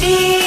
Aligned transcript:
feel 0.00 0.39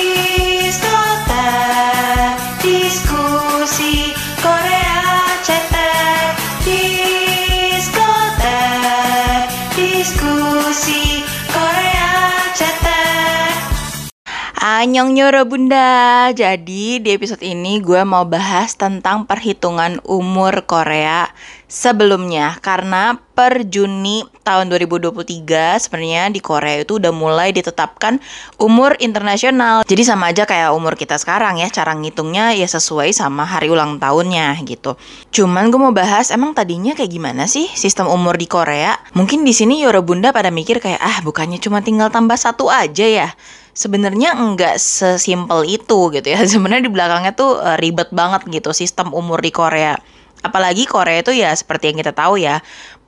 Anyong 14.84 15.15
nyoro 15.15 15.47
bunda. 15.47 16.27
Jadi 16.36 16.99
di 16.99 17.16
episode 17.16 17.40
ini 17.40 17.80
gue 17.80 18.04
mau 18.04 18.27
bahas 18.27 18.76
tentang 18.76 19.23
perhitungan 19.23 20.04
umur 20.04 20.67
Korea 20.67 21.31
sebelumnya. 21.72 22.59
Karena 22.59 23.16
per 23.16 23.63
Juni 23.63 24.27
tahun 24.44 24.67
2023 24.67 25.80
sebenarnya 25.80 26.35
di 26.35 26.44
Korea 26.44 26.84
itu 26.84 26.99
udah 26.99 27.16
mulai 27.16 27.55
ditetapkan 27.55 28.20
umur 28.59 28.99
internasional. 28.99 29.88
Jadi 29.88 30.04
sama 30.04 30.35
aja 30.35 30.43
kayak 30.43 30.76
umur 30.76 30.99
kita 30.99 31.15
sekarang 31.15 31.63
ya. 31.63 31.71
Cara 31.71 31.95
ngitungnya 31.95 32.52
ya 32.52 32.68
sesuai 32.68 33.15
sama 33.15 33.48
hari 33.48 33.71
ulang 33.71 34.04
tahunnya 34.04 34.59
gitu. 34.68 34.99
Cuman 35.31 35.71
gue 35.71 35.79
mau 35.79 35.95
bahas 35.95 36.27
emang 36.27 36.52
tadinya 36.52 36.91
kayak 36.91 37.07
gimana 37.07 37.48
sih 37.48 37.71
sistem 37.71 38.12
umur 38.12 38.35
di 38.35 38.52
Korea? 38.52 38.99
Mungkin 39.15 39.48
di 39.48 39.55
sini 39.55 39.79
Yoro 39.79 40.04
Bunda 40.04 40.35
pada 40.35 40.52
mikir 40.52 40.84
kayak 40.84 40.99
ah 40.99 41.23
bukannya 41.23 41.63
cuma 41.63 41.79
tinggal 41.79 42.12
tambah 42.12 42.35
satu 42.35 42.68
aja 42.68 43.07
ya 43.07 43.31
sebenarnya 43.73 44.38
enggak 44.38 44.77
sesimpel 44.77 45.66
itu 45.66 46.13
gitu 46.13 46.27
ya. 46.30 46.40
Sebenarnya 46.52 46.88
di 46.88 46.94
belakangnya 46.94 47.34
tuh 47.34 47.59
uh, 47.59 47.77
ribet 47.77 48.13
banget 48.13 48.46
gitu 48.48 48.72
sistem 48.72 49.12
umur 49.12 49.41
di 49.41 49.49
Korea. 49.49 49.98
Apalagi 50.44 50.84
Korea 50.86 51.23
itu 51.23 51.32
ya 51.32 51.55
seperti 51.55 51.91
yang 51.91 51.98
kita 52.04 52.12
tahu 52.12 52.36
ya, 52.36 52.59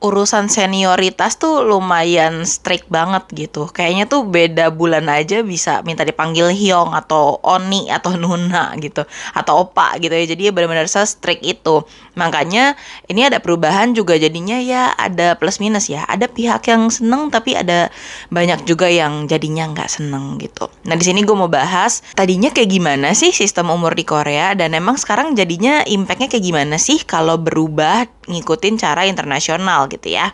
urusan 0.03 0.51
senioritas 0.51 1.39
tuh 1.39 1.63
lumayan 1.63 2.43
strict 2.43 2.91
banget 2.91 3.23
gitu. 3.33 3.65
Kayaknya 3.71 4.05
tuh 4.05 4.27
beda 4.27 4.69
bulan 4.69 5.07
aja 5.07 5.41
bisa 5.41 5.81
minta 5.87 6.03
dipanggil 6.03 6.51
Hyong 6.51 6.93
atau 6.93 7.39
Oni 7.41 7.87
atau 7.89 8.13
Nuna 8.19 8.75
gitu 8.77 9.07
atau 9.33 9.65
Opa 9.65 9.95
gitu 9.97 10.11
ya. 10.11 10.25
Jadi 10.27 10.47
ya 10.47 10.51
benar-benar 10.51 10.91
se-strict 10.91 11.41
itu. 11.41 11.87
Makanya 12.19 12.75
ini 13.07 13.25
ada 13.25 13.39
perubahan 13.39 13.95
juga 13.95 14.19
jadinya 14.19 14.59
ya 14.59 14.93
ada 14.93 15.39
plus 15.39 15.57
minus 15.63 15.87
ya. 15.87 16.03
Ada 16.05 16.27
pihak 16.29 16.67
yang 16.69 16.91
seneng 16.91 17.31
tapi 17.33 17.55
ada 17.55 17.89
banyak 18.29 18.67
juga 18.67 18.91
yang 18.91 19.25
jadinya 19.25 19.71
nggak 19.71 19.89
seneng 19.89 20.37
gitu. 20.37 20.69
Nah 20.85 20.99
di 20.99 21.05
sini 21.07 21.23
gue 21.23 21.35
mau 21.35 21.49
bahas 21.49 22.05
tadinya 22.13 22.51
kayak 22.51 22.69
gimana 22.69 23.15
sih 23.17 23.31
sistem 23.31 23.71
umur 23.71 23.97
di 23.97 24.05
Korea 24.05 24.53
dan 24.53 24.77
emang 24.77 24.99
sekarang 24.99 25.33
jadinya 25.33 25.81
impactnya 25.87 26.29
kayak 26.29 26.45
gimana 26.45 26.75
sih 26.77 27.01
kalau 27.01 27.39
berubah 27.41 28.05
ngikutin 28.25 28.75
cara 28.81 29.05
internasional 29.05 29.84
gitu 29.89 30.13
ya. 30.13 30.29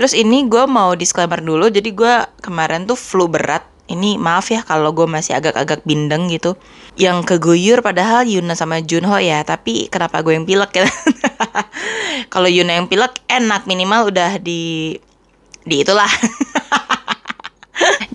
Terus 0.00 0.16
ini 0.16 0.48
gue 0.48 0.64
mau 0.64 0.96
disclaimer 0.96 1.44
dulu, 1.44 1.68
jadi 1.68 1.92
gue 1.92 2.14
kemarin 2.40 2.88
tuh 2.88 2.96
flu 2.96 3.28
berat. 3.28 3.68
Ini 3.90 4.22
maaf 4.22 4.54
ya 4.54 4.62
kalau 4.62 4.94
gue 4.94 5.04
masih 5.04 5.34
agak-agak 5.34 5.82
bindeng 5.82 6.30
gitu. 6.30 6.54
Yang 6.94 7.34
keguyur 7.34 7.82
padahal 7.82 8.22
Yuna 8.22 8.54
sama 8.54 8.78
Junho 8.80 9.18
ya, 9.18 9.42
tapi 9.42 9.90
kenapa 9.90 10.22
gue 10.22 10.38
yang 10.38 10.46
pilek 10.46 10.78
ya? 10.78 10.86
kalau 12.32 12.46
Yuna 12.46 12.78
yang 12.78 12.86
pilek 12.86 13.18
enak 13.26 13.66
minimal 13.66 14.14
udah 14.14 14.38
di 14.38 14.94
di 15.66 15.82
itulah. 15.82 16.08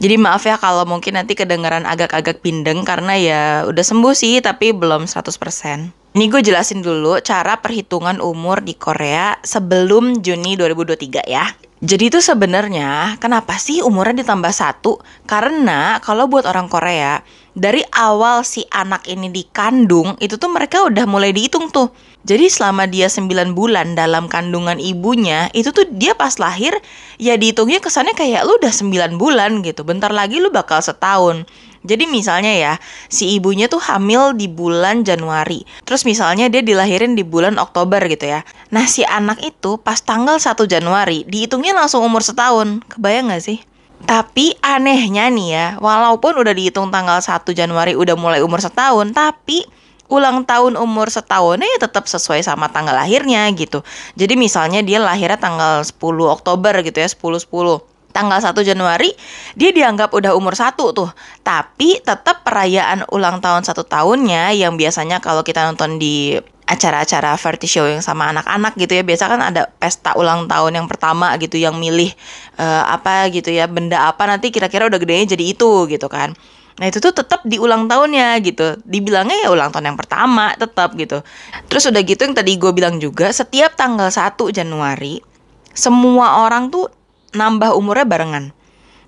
Jadi 0.01 0.15
maaf 0.21 0.45
ya 0.45 0.61
kalau 0.61 0.85
mungkin 0.85 1.17
nanti 1.17 1.33
kedengaran 1.33 1.85
agak-agak 1.85 2.41
bindeng 2.41 2.85
karena 2.85 3.13
ya 3.17 3.41
udah 3.65 3.81
sembuh 3.81 4.13
sih 4.13 4.41
tapi 4.41 4.73
belum 4.73 5.09
100%. 5.09 6.04
Ini 6.15 6.31
gue 6.31 6.39
jelasin 6.39 6.79
dulu 6.79 7.19
cara 7.19 7.59
perhitungan 7.59 8.23
umur 8.23 8.63
di 8.63 8.71
Korea 8.71 9.35
sebelum 9.43 10.23
Juni 10.23 10.55
2023 10.55 11.27
ya. 11.27 11.43
Jadi 11.83 12.07
itu 12.07 12.23
sebenarnya 12.23 13.19
kenapa 13.19 13.59
sih 13.59 13.83
umurnya 13.83 14.23
ditambah 14.23 14.55
satu? 14.55 15.03
Karena 15.27 15.99
kalau 15.99 16.31
buat 16.31 16.47
orang 16.47 16.71
Korea, 16.71 17.19
dari 17.51 17.83
awal 17.91 18.47
si 18.47 18.63
anak 18.71 19.11
ini 19.11 19.27
dikandung, 19.27 20.15
itu 20.23 20.39
tuh 20.39 20.47
mereka 20.47 20.87
udah 20.87 21.03
mulai 21.03 21.35
dihitung 21.35 21.67
tuh. 21.67 21.91
Jadi 22.23 22.47
selama 22.47 22.87
dia 22.87 23.11
9 23.11 23.51
bulan 23.51 23.99
dalam 23.99 24.31
kandungan 24.31 24.79
ibunya, 24.79 25.51
itu 25.51 25.75
tuh 25.75 25.83
dia 25.91 26.15
pas 26.15 26.39
lahir, 26.39 26.79
ya 27.19 27.35
dihitungnya 27.35 27.83
kesannya 27.83 28.15
kayak 28.15 28.47
lu 28.47 28.55
udah 28.55 28.71
9 28.71 29.19
bulan 29.19 29.59
gitu. 29.67 29.83
Bentar 29.83 30.15
lagi 30.15 30.39
lu 30.39 30.47
bakal 30.47 30.79
setahun. 30.79 31.43
Jadi 31.85 32.09
misalnya 32.09 32.51
ya, 32.51 32.73
si 33.07 33.37
ibunya 33.37 33.69
tuh 33.69 33.79
hamil 33.79 34.33
di 34.33 34.49
bulan 34.49 35.05
Januari. 35.05 35.63
Terus 35.85 36.03
misalnya 36.03 36.49
dia 36.49 36.65
dilahirin 36.65 37.13
di 37.13 37.21
bulan 37.21 37.61
Oktober 37.61 38.01
gitu 38.09 38.25
ya. 38.25 38.41
Nah 38.73 38.89
si 38.89 39.05
anak 39.05 39.39
itu 39.45 39.77
pas 39.77 40.01
tanggal 40.01 40.41
1 40.41 40.65
Januari, 40.65 41.23
dihitungnya 41.29 41.77
langsung 41.77 42.01
umur 42.01 42.25
setahun. 42.25 42.81
Kebayang 42.89 43.29
gak 43.29 43.45
sih? 43.45 43.61
Tapi 44.05 44.57
anehnya 44.59 45.31
nih 45.31 45.47
ya, 45.49 45.67
walaupun 45.79 46.35
udah 46.35 46.51
dihitung 46.51 46.91
tanggal 46.91 47.21
1 47.23 47.55
Januari 47.55 47.95
udah 47.95 48.17
mulai 48.19 48.43
umur 48.43 48.59
setahun, 48.59 49.15
tapi 49.15 49.63
ulang 50.05 50.45
tahun 50.45 50.77
umur 50.77 51.09
setahunnya 51.09 51.65
ya 51.65 51.89
tetap 51.89 52.05
sesuai 52.05 52.45
sama 52.45 52.69
tanggal 52.69 52.93
lahirnya 52.93 53.49
gitu. 53.57 53.81
Jadi 54.13 54.37
misalnya 54.37 54.85
dia 54.85 55.01
lahirnya 55.01 55.41
tanggal 55.41 55.81
10 55.81 55.97
Oktober 56.29 56.73
gitu 56.85 56.97
ya, 57.01 57.09
10 57.09 57.41
10 57.41 57.94
tanggal 58.15 58.39
1 58.39 58.55
Januari 58.63 59.11
dia 59.59 59.75
dianggap 59.75 60.15
udah 60.15 60.31
umur 60.31 60.55
satu 60.55 60.95
tuh. 60.95 61.11
Tapi 61.43 61.99
tetap 61.99 62.47
perayaan 62.47 63.03
ulang 63.11 63.43
tahun 63.43 63.67
satu 63.67 63.83
tahunnya 63.83 64.55
yang 64.55 64.79
biasanya 64.79 65.19
kalau 65.19 65.43
kita 65.43 65.67
nonton 65.67 65.99
di 65.99 66.39
acara-acara 66.65 67.37
variety 67.37 67.67
show 67.69 67.85
yang 67.85 68.01
sama 68.01 68.33
anak-anak 68.33 68.73
gitu 68.79 68.97
ya 68.97 69.05
biasa 69.05 69.29
kan 69.29 69.37
ada 69.53 69.69
pesta 69.77 70.17
ulang 70.17 70.49
tahun 70.49 70.81
yang 70.81 70.87
pertama 70.89 71.29
gitu 71.37 71.61
yang 71.61 71.77
milih 71.77 72.09
uh, 72.57 72.89
apa 72.89 73.29
gitu 73.29 73.53
ya 73.53 73.69
benda 73.69 74.09
apa 74.09 74.25
nanti 74.25 74.49
kira-kira 74.49 74.89
udah 74.89 74.97
gedenya 74.97 75.37
jadi 75.37 75.45
itu 75.53 75.85
gitu 75.91 76.07
kan. 76.09 76.33
Nah 76.75 76.91
itu 76.91 76.99
tuh 76.99 77.15
tetap 77.15 77.45
di 77.47 77.55
ulang 77.55 77.87
tahunnya 77.87 78.35
gitu. 78.43 78.81
Dibilangnya 78.83 79.47
ya 79.47 79.49
ulang 79.53 79.71
tahun 79.71 79.95
yang 79.95 79.97
pertama 79.99 80.51
tetap 80.59 80.91
gitu. 80.99 81.23
Terus 81.71 81.87
udah 81.87 82.01
gitu 82.03 82.21
yang 82.27 82.35
tadi 82.35 82.59
gue 82.59 82.71
bilang 82.75 82.99
juga 82.99 83.31
Setiap 83.31 83.79
tanggal 83.79 84.11
1 84.11 84.35
Januari 84.51 85.23
Semua 85.71 86.43
orang 86.43 86.67
tuh 86.67 86.91
nambah 87.35 87.75
umurnya 87.75 88.07
barengan. 88.07 88.45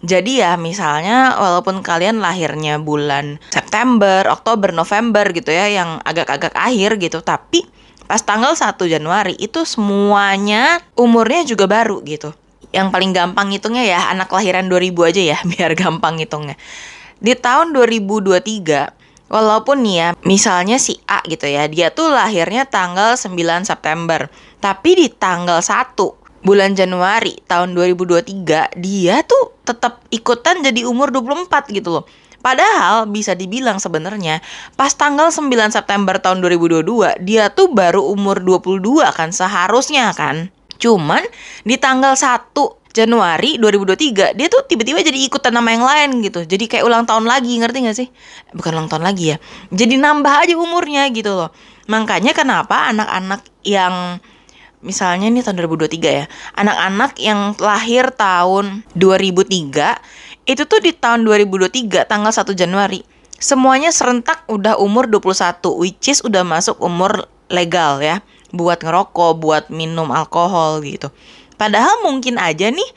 Jadi 0.06 0.46
ya 0.46 0.54
misalnya 0.62 1.34
walaupun 1.42 1.82
kalian 1.82 2.22
lahirnya 2.22 2.78
bulan 2.78 3.42
September, 3.50 4.30
Oktober, 4.30 4.70
November 4.70 5.26
gitu 5.34 5.50
ya 5.50 5.66
yang 5.74 5.98
agak-agak 6.06 6.54
akhir 6.54 7.02
gitu 7.02 7.26
tapi 7.26 7.66
pas 8.06 8.22
tanggal 8.22 8.54
1 8.54 8.78
Januari 8.86 9.34
itu 9.42 9.66
semuanya 9.66 10.86
umurnya 10.94 11.42
juga 11.50 11.66
baru 11.66 12.06
gitu. 12.06 12.30
Yang 12.70 12.88
paling 12.94 13.12
gampang 13.16 13.50
hitungnya 13.50 13.84
ya 13.90 14.00
anak 14.14 14.30
kelahiran 14.30 14.70
2000 14.70 15.10
aja 15.10 15.22
ya 15.34 15.38
biar 15.58 15.74
gampang 15.74 16.22
hitungnya. 16.22 16.54
Di 17.18 17.34
tahun 17.34 17.74
2023 17.74 19.34
walaupun 19.34 19.84
nih 19.84 19.96
ya 19.98 20.10
misalnya 20.24 20.78
si 20.80 21.02
A 21.10 21.20
gitu 21.28 21.50
ya 21.50 21.68
dia 21.68 21.92
tuh 21.92 22.14
lahirnya 22.14 22.70
tanggal 22.70 23.20
9 23.20 23.34
September 23.68 24.32
tapi 24.64 24.96
di 24.96 25.08
tanggal 25.12 25.60
1 25.60 25.98
bulan 26.48 26.80
Januari 26.80 27.44
tahun 27.44 27.76
2023 27.76 28.80
dia 28.80 29.20
tuh 29.28 29.60
tetap 29.68 30.08
ikutan 30.08 30.64
jadi 30.64 30.88
umur 30.88 31.12
24 31.12 31.76
gitu 31.76 32.00
loh. 32.00 32.06
Padahal 32.40 33.12
bisa 33.12 33.36
dibilang 33.36 33.84
sebenarnya 33.84 34.40
pas 34.80 34.96
tanggal 34.96 35.28
9 35.28 35.52
September 35.76 36.16
tahun 36.24 36.40
2022 36.40 37.20
dia 37.28 37.52
tuh 37.52 37.68
baru 37.76 38.08
umur 38.08 38.40
22 38.40 39.04
kan 39.12 39.36
seharusnya 39.36 40.16
kan. 40.16 40.48
Cuman 40.80 41.28
di 41.68 41.76
tanggal 41.76 42.16
1 42.16 42.56
Januari 42.96 43.60
2023 43.60 44.40
dia 44.40 44.48
tuh 44.48 44.64
tiba-tiba 44.66 45.04
jadi 45.04 45.20
ikutan 45.28 45.52
nama 45.52 45.70
yang 45.76 45.84
lain 45.84 46.10
gitu. 46.24 46.48
Jadi 46.48 46.66
kayak 46.72 46.88
ulang 46.88 47.04
tahun 47.04 47.28
lagi, 47.28 47.60
ngerti 47.60 47.78
gak 47.84 47.98
sih? 47.98 48.08
Bukan 48.56 48.72
ulang 48.72 48.90
tahun 48.90 49.04
lagi 49.04 49.36
ya. 49.36 49.38
Jadi 49.70 50.00
nambah 50.00 50.48
aja 50.48 50.56
umurnya 50.56 51.12
gitu 51.12 51.36
loh. 51.36 51.50
Makanya 51.92 52.32
kenapa 52.32 52.90
anak-anak 52.90 53.46
yang 53.68 54.24
misalnya 54.88 55.28
ini 55.28 55.44
tahun 55.44 55.60
2023 55.68 56.00
ya, 56.08 56.26
anak-anak 56.56 57.20
yang 57.20 57.52
lahir 57.60 58.08
tahun 58.16 58.88
2003 58.96 60.48
itu 60.48 60.64
tuh 60.64 60.80
di 60.80 60.96
tahun 60.96 61.28
2023 61.28 62.08
tanggal 62.08 62.32
1 62.32 62.56
Januari 62.56 63.04
semuanya 63.38 63.94
serentak 63.94 64.48
udah 64.50 64.82
umur 64.82 65.06
21 65.06 65.60
which 65.78 66.10
is 66.10 66.24
udah 66.26 66.42
masuk 66.42 66.80
umur 66.82 67.30
legal 67.54 68.02
ya 68.02 68.24
buat 68.56 68.80
ngerokok, 68.82 69.32
buat 69.38 69.66
minum 69.70 70.10
alkohol 70.10 70.82
gitu. 70.84 71.12
Padahal 71.60 72.06
mungkin 72.06 72.40
aja 72.40 72.72
nih 72.72 72.90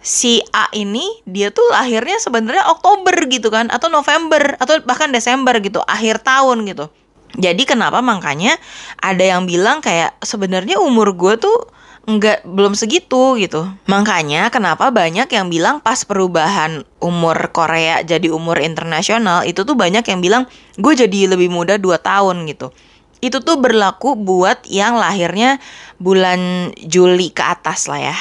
si 0.00 0.40
A 0.52 0.68
ini 0.72 1.04
dia 1.28 1.52
tuh 1.52 1.64
lahirnya 1.72 2.16
sebenarnya 2.20 2.68
Oktober 2.72 3.14
gitu 3.28 3.52
kan 3.52 3.68
atau 3.68 3.88
November 3.92 4.56
atau 4.60 4.80
bahkan 4.84 5.12
Desember 5.12 5.56
gitu, 5.60 5.80
akhir 5.84 6.20
tahun 6.24 6.68
gitu. 6.68 6.88
Jadi 7.38 7.62
kenapa 7.62 8.02
makanya 8.02 8.58
ada 8.98 9.22
yang 9.22 9.46
bilang 9.46 9.78
kayak 9.78 10.18
sebenarnya 10.24 10.82
umur 10.82 11.14
gue 11.14 11.38
tuh 11.38 11.70
nggak 12.08 12.48
belum 12.48 12.74
segitu 12.74 13.38
gitu. 13.38 13.68
Makanya 13.86 14.50
kenapa 14.50 14.90
banyak 14.90 15.30
yang 15.30 15.46
bilang 15.46 15.78
pas 15.78 16.02
perubahan 16.02 16.82
umur 16.98 17.36
Korea 17.54 18.02
jadi 18.02 18.32
umur 18.32 18.58
internasional 18.58 19.46
itu 19.46 19.62
tuh 19.62 19.76
banyak 19.78 20.02
yang 20.02 20.18
bilang 20.18 20.42
gue 20.80 20.92
jadi 20.96 21.30
lebih 21.30 21.52
muda 21.52 21.78
2 21.78 22.00
tahun 22.02 22.48
gitu. 22.50 22.74
Itu 23.20 23.44
tuh 23.44 23.60
berlaku 23.60 24.16
buat 24.16 24.64
yang 24.64 24.96
lahirnya 24.96 25.60
bulan 26.00 26.72
Juli 26.80 27.28
ke 27.30 27.44
atas 27.44 27.86
lah 27.86 28.00
ya. 28.00 28.16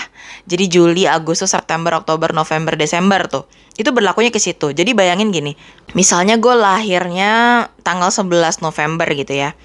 Jadi 0.45 0.67
Juli, 0.67 1.07
Agustus, 1.07 1.55
September, 1.55 1.95
Oktober, 1.95 2.35
November, 2.35 2.75
Desember 2.75 3.25
tuh. 3.31 3.47
Itu 3.79 3.95
berlakunya 3.95 4.29
ke 4.29 4.37
situ. 4.37 4.75
Jadi 4.75 4.91
bayangin 4.91 5.31
gini, 5.31 5.55
misalnya 5.95 6.35
gue 6.35 6.51
lahirnya 6.51 7.65
tanggal 7.81 8.11
11 8.11 8.59
November 8.59 9.07
gitu 9.15 9.31
ya. 9.31 9.55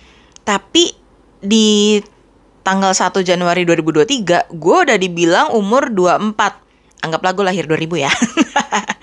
Tapi 0.46 0.94
di 1.42 1.98
tanggal 2.62 2.94
1 2.94 3.10
Januari 3.26 3.66
2023, 3.66 4.54
gue 4.54 4.76
udah 4.86 4.96
dibilang 4.96 5.50
umur 5.50 5.90
24. 5.90 7.02
Anggaplah 7.02 7.32
gue 7.34 7.44
lahir 7.44 7.66
2000 7.66 8.06
ya. 8.06 8.12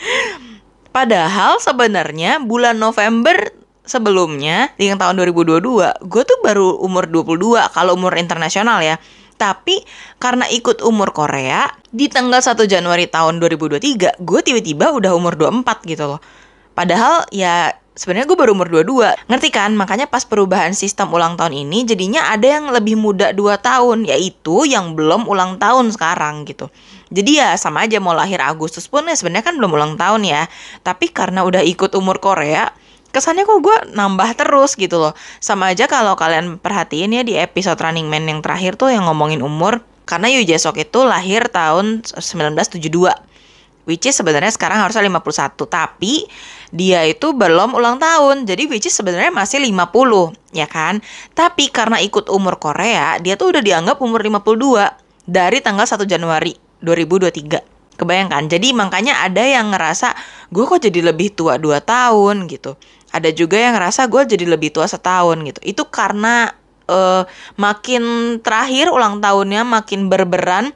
Padahal 0.95 1.59
sebenarnya 1.59 2.39
bulan 2.39 2.79
November 2.79 3.60
sebelumnya 3.91 4.71
di 4.79 4.87
tahun 4.87 5.19
2022 5.19 5.59
gue 6.07 6.23
tuh 6.23 6.39
baru 6.39 6.79
umur 6.79 7.11
22 7.11 7.75
kalau 7.75 7.99
umur 7.99 8.15
internasional 8.15 8.79
ya. 8.79 8.95
Tapi 9.35 9.83
karena 10.21 10.45
ikut 10.47 10.85
umur 10.85 11.11
Korea 11.11 11.67
di 11.89 12.07
tanggal 12.07 12.39
1 12.39 12.55
Januari 12.69 13.09
tahun 13.11 13.41
2023 13.43 14.23
gue 14.23 14.39
tiba-tiba 14.45 14.95
udah 14.95 15.11
umur 15.11 15.35
24 15.35 15.83
gitu 15.91 16.15
loh. 16.15 16.21
Padahal 16.71 17.27
ya 17.33 17.73
sebenarnya 17.91 18.29
gue 18.31 18.37
baru 18.39 18.55
umur 18.55 18.71
22 18.71 19.27
ngerti 19.27 19.49
kan? 19.51 19.75
Makanya 19.75 20.07
pas 20.07 20.23
perubahan 20.23 20.71
sistem 20.71 21.11
ulang 21.11 21.35
tahun 21.35 21.57
ini 21.57 21.83
jadinya 21.83 22.31
ada 22.31 22.47
yang 22.47 22.71
lebih 22.71 22.95
muda 22.95 23.35
2 23.35 23.59
tahun 23.59 24.07
yaitu 24.07 24.63
yang 24.69 24.95
belum 24.95 25.27
ulang 25.27 25.59
tahun 25.59 25.91
sekarang 25.91 26.47
gitu. 26.47 26.71
Jadi 27.11 27.43
ya 27.43 27.59
sama 27.59 27.83
aja 27.83 27.99
mau 27.99 28.15
lahir 28.15 28.39
Agustus 28.39 28.87
pun 28.87 29.03
ya 29.03 29.17
sebenarnya 29.17 29.51
kan 29.51 29.59
belum 29.59 29.73
ulang 29.75 29.93
tahun 29.99 30.23
ya. 30.23 30.47
Tapi 30.85 31.11
karena 31.11 31.43
udah 31.43 31.59
ikut 31.65 31.91
umur 31.97 32.23
Korea 32.23 32.71
kesannya 33.11 33.43
kok 33.45 33.59
gue 33.59 33.77
nambah 33.93 34.33
terus 34.39 34.73
gitu 34.79 34.97
loh. 34.97 35.13
Sama 35.37 35.71
aja 35.71 35.85
kalau 35.85 36.17
kalian 36.17 36.57
perhatiin 36.57 37.11
ya 37.15 37.23
di 37.23 37.37
episode 37.37 37.77
Running 37.77 38.07
Man 38.07 38.27
yang 38.27 38.39
terakhir 38.39 38.79
tuh 38.79 38.91
yang 38.91 39.07
ngomongin 39.07 39.43
umur, 39.43 39.83
karena 40.09 40.27
Yu 40.31 40.43
Jae-sok 40.43 40.81
itu 40.81 41.05
lahir 41.05 41.47
tahun 41.51 42.03
1972. 42.03 43.31
Which 43.81 44.05
is 44.05 44.13
sebenarnya 44.13 44.53
sekarang 44.53 44.77
harusnya 44.77 45.01
51, 45.09 45.65
tapi 45.65 46.29
dia 46.69 47.01
itu 47.01 47.33
belum 47.33 47.73
ulang 47.73 47.97
tahun. 47.97 48.45
Jadi 48.45 48.69
which 48.69 48.85
is 48.85 48.93
sebenarnya 48.93 49.33
masih 49.33 49.57
50, 49.57 50.31
ya 50.53 50.69
kan? 50.69 51.01
Tapi 51.33 51.73
karena 51.73 51.97
ikut 51.97 52.29
umur 52.29 52.61
Korea, 52.61 53.17
dia 53.17 53.33
tuh 53.33 53.49
udah 53.49 53.61
dianggap 53.65 53.97
umur 53.97 54.21
52 54.21 54.85
dari 55.25 55.65
tanggal 55.65 55.89
1 55.89 55.97
Januari 56.05 56.53
2023. 56.85 57.97
Kebayangkan? 57.97 58.49
Jadi 58.49 58.73
makanya 58.73 59.25
ada 59.25 59.45
yang 59.45 59.73
ngerasa 59.73 60.13
gue 60.49 60.63
kok 60.65 60.81
jadi 60.81 61.13
lebih 61.13 61.33
tua 61.37 61.57
2 61.57 61.81
tahun 61.81 62.49
gitu 62.49 62.77
ada 63.11 63.29
juga 63.31 63.59
yang 63.59 63.75
ngerasa 63.75 64.07
gue 64.07 64.23
jadi 64.35 64.45
lebih 64.47 64.71
tua 64.71 64.87
setahun 64.87 65.37
gitu. 65.43 65.59
Itu 65.63 65.83
karena 65.91 66.51
uh, 66.87 67.23
makin 67.59 68.03
terakhir 68.39 68.91
ulang 68.91 69.19
tahunnya 69.19 69.67
makin 69.67 70.07
berberan 70.07 70.71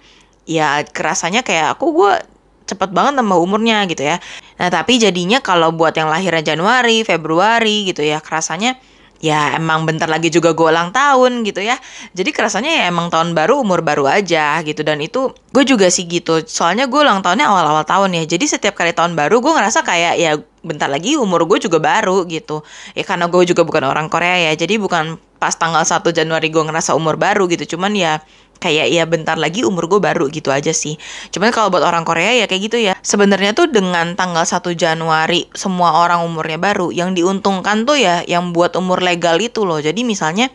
ya 0.46 0.84
kerasanya 0.86 1.42
kayak 1.42 1.80
aku 1.80 1.96
gue 1.96 2.14
cepet 2.66 2.90
banget 2.92 3.14
tambah 3.18 3.38
umurnya 3.40 3.86
gitu 3.90 4.04
ya. 4.04 4.18
Nah 4.58 4.70
tapi 4.70 4.98
jadinya 4.98 5.40
kalau 5.42 5.72
buat 5.72 5.94
yang 5.96 6.10
lahirnya 6.10 6.56
Januari 6.56 7.06
Februari 7.06 7.90
gitu 7.90 8.02
ya 8.02 8.22
kerasanya 8.22 8.78
ya 9.24 9.56
emang 9.56 9.88
bentar 9.88 10.06
lagi 10.12 10.28
juga 10.30 10.52
gue 10.54 10.68
ulang 10.70 10.92
tahun 10.92 11.46
gitu 11.46 11.62
ya. 11.62 11.78
Jadi 12.14 12.30
kerasanya 12.36 12.70
ya 12.70 12.84
emang 12.92 13.10
tahun 13.10 13.32
baru 13.38 13.62
umur 13.62 13.82
baru 13.82 14.06
aja 14.10 14.60
gitu. 14.66 14.82
Dan 14.82 15.02
itu 15.02 15.34
gue 15.54 15.64
juga 15.64 15.88
sih 15.90 16.06
gitu. 16.06 16.42
Soalnya 16.46 16.86
gue 16.90 17.00
ulang 17.00 17.22
tahunnya 17.26 17.48
awal-awal 17.48 17.86
tahun 17.88 18.18
ya. 18.22 18.24
Jadi 18.38 18.46
setiap 18.46 18.76
kali 18.78 18.92
tahun 18.92 19.14
baru 19.14 19.40
gue 19.42 19.54
ngerasa 19.56 19.86
kayak 19.86 20.14
ya 20.20 20.32
bentar 20.66 20.90
lagi 20.90 21.14
umur 21.16 21.46
gue 21.46 21.62
juga 21.62 21.78
baru 21.78 22.26
gitu 22.26 22.66
ya 22.98 23.06
karena 23.06 23.30
gue 23.30 23.46
juga 23.46 23.62
bukan 23.62 23.86
orang 23.86 24.10
Korea 24.10 24.50
ya 24.50 24.58
jadi 24.58 24.82
bukan 24.82 25.22
pas 25.38 25.54
tanggal 25.54 25.86
1 25.86 26.02
Januari 26.10 26.50
gue 26.50 26.64
ngerasa 26.66 26.98
umur 26.98 27.22
baru 27.22 27.46
gitu 27.46 27.78
cuman 27.78 27.94
ya 27.94 28.20
kayak 28.58 28.88
ya 28.90 29.04
bentar 29.06 29.38
lagi 29.38 29.62
umur 29.62 29.86
gue 29.86 30.02
baru 30.02 30.26
gitu 30.34 30.50
aja 30.50 30.74
sih 30.74 30.98
cuman 31.30 31.54
kalau 31.54 31.70
buat 31.70 31.86
orang 31.86 32.02
Korea 32.02 32.34
ya 32.34 32.46
kayak 32.50 32.62
gitu 32.72 32.78
ya 32.82 32.94
sebenarnya 33.06 33.54
tuh 33.54 33.70
dengan 33.70 34.18
tanggal 34.18 34.42
1 34.42 34.74
Januari 34.74 35.46
semua 35.54 36.02
orang 36.02 36.26
umurnya 36.26 36.58
baru 36.58 36.90
yang 36.90 37.14
diuntungkan 37.14 37.86
tuh 37.86 38.00
ya 38.00 38.26
yang 38.26 38.56
buat 38.56 38.74
umur 38.74 39.06
legal 39.06 39.38
itu 39.38 39.68
loh 39.68 39.78
jadi 39.78 40.02
misalnya 40.02 40.50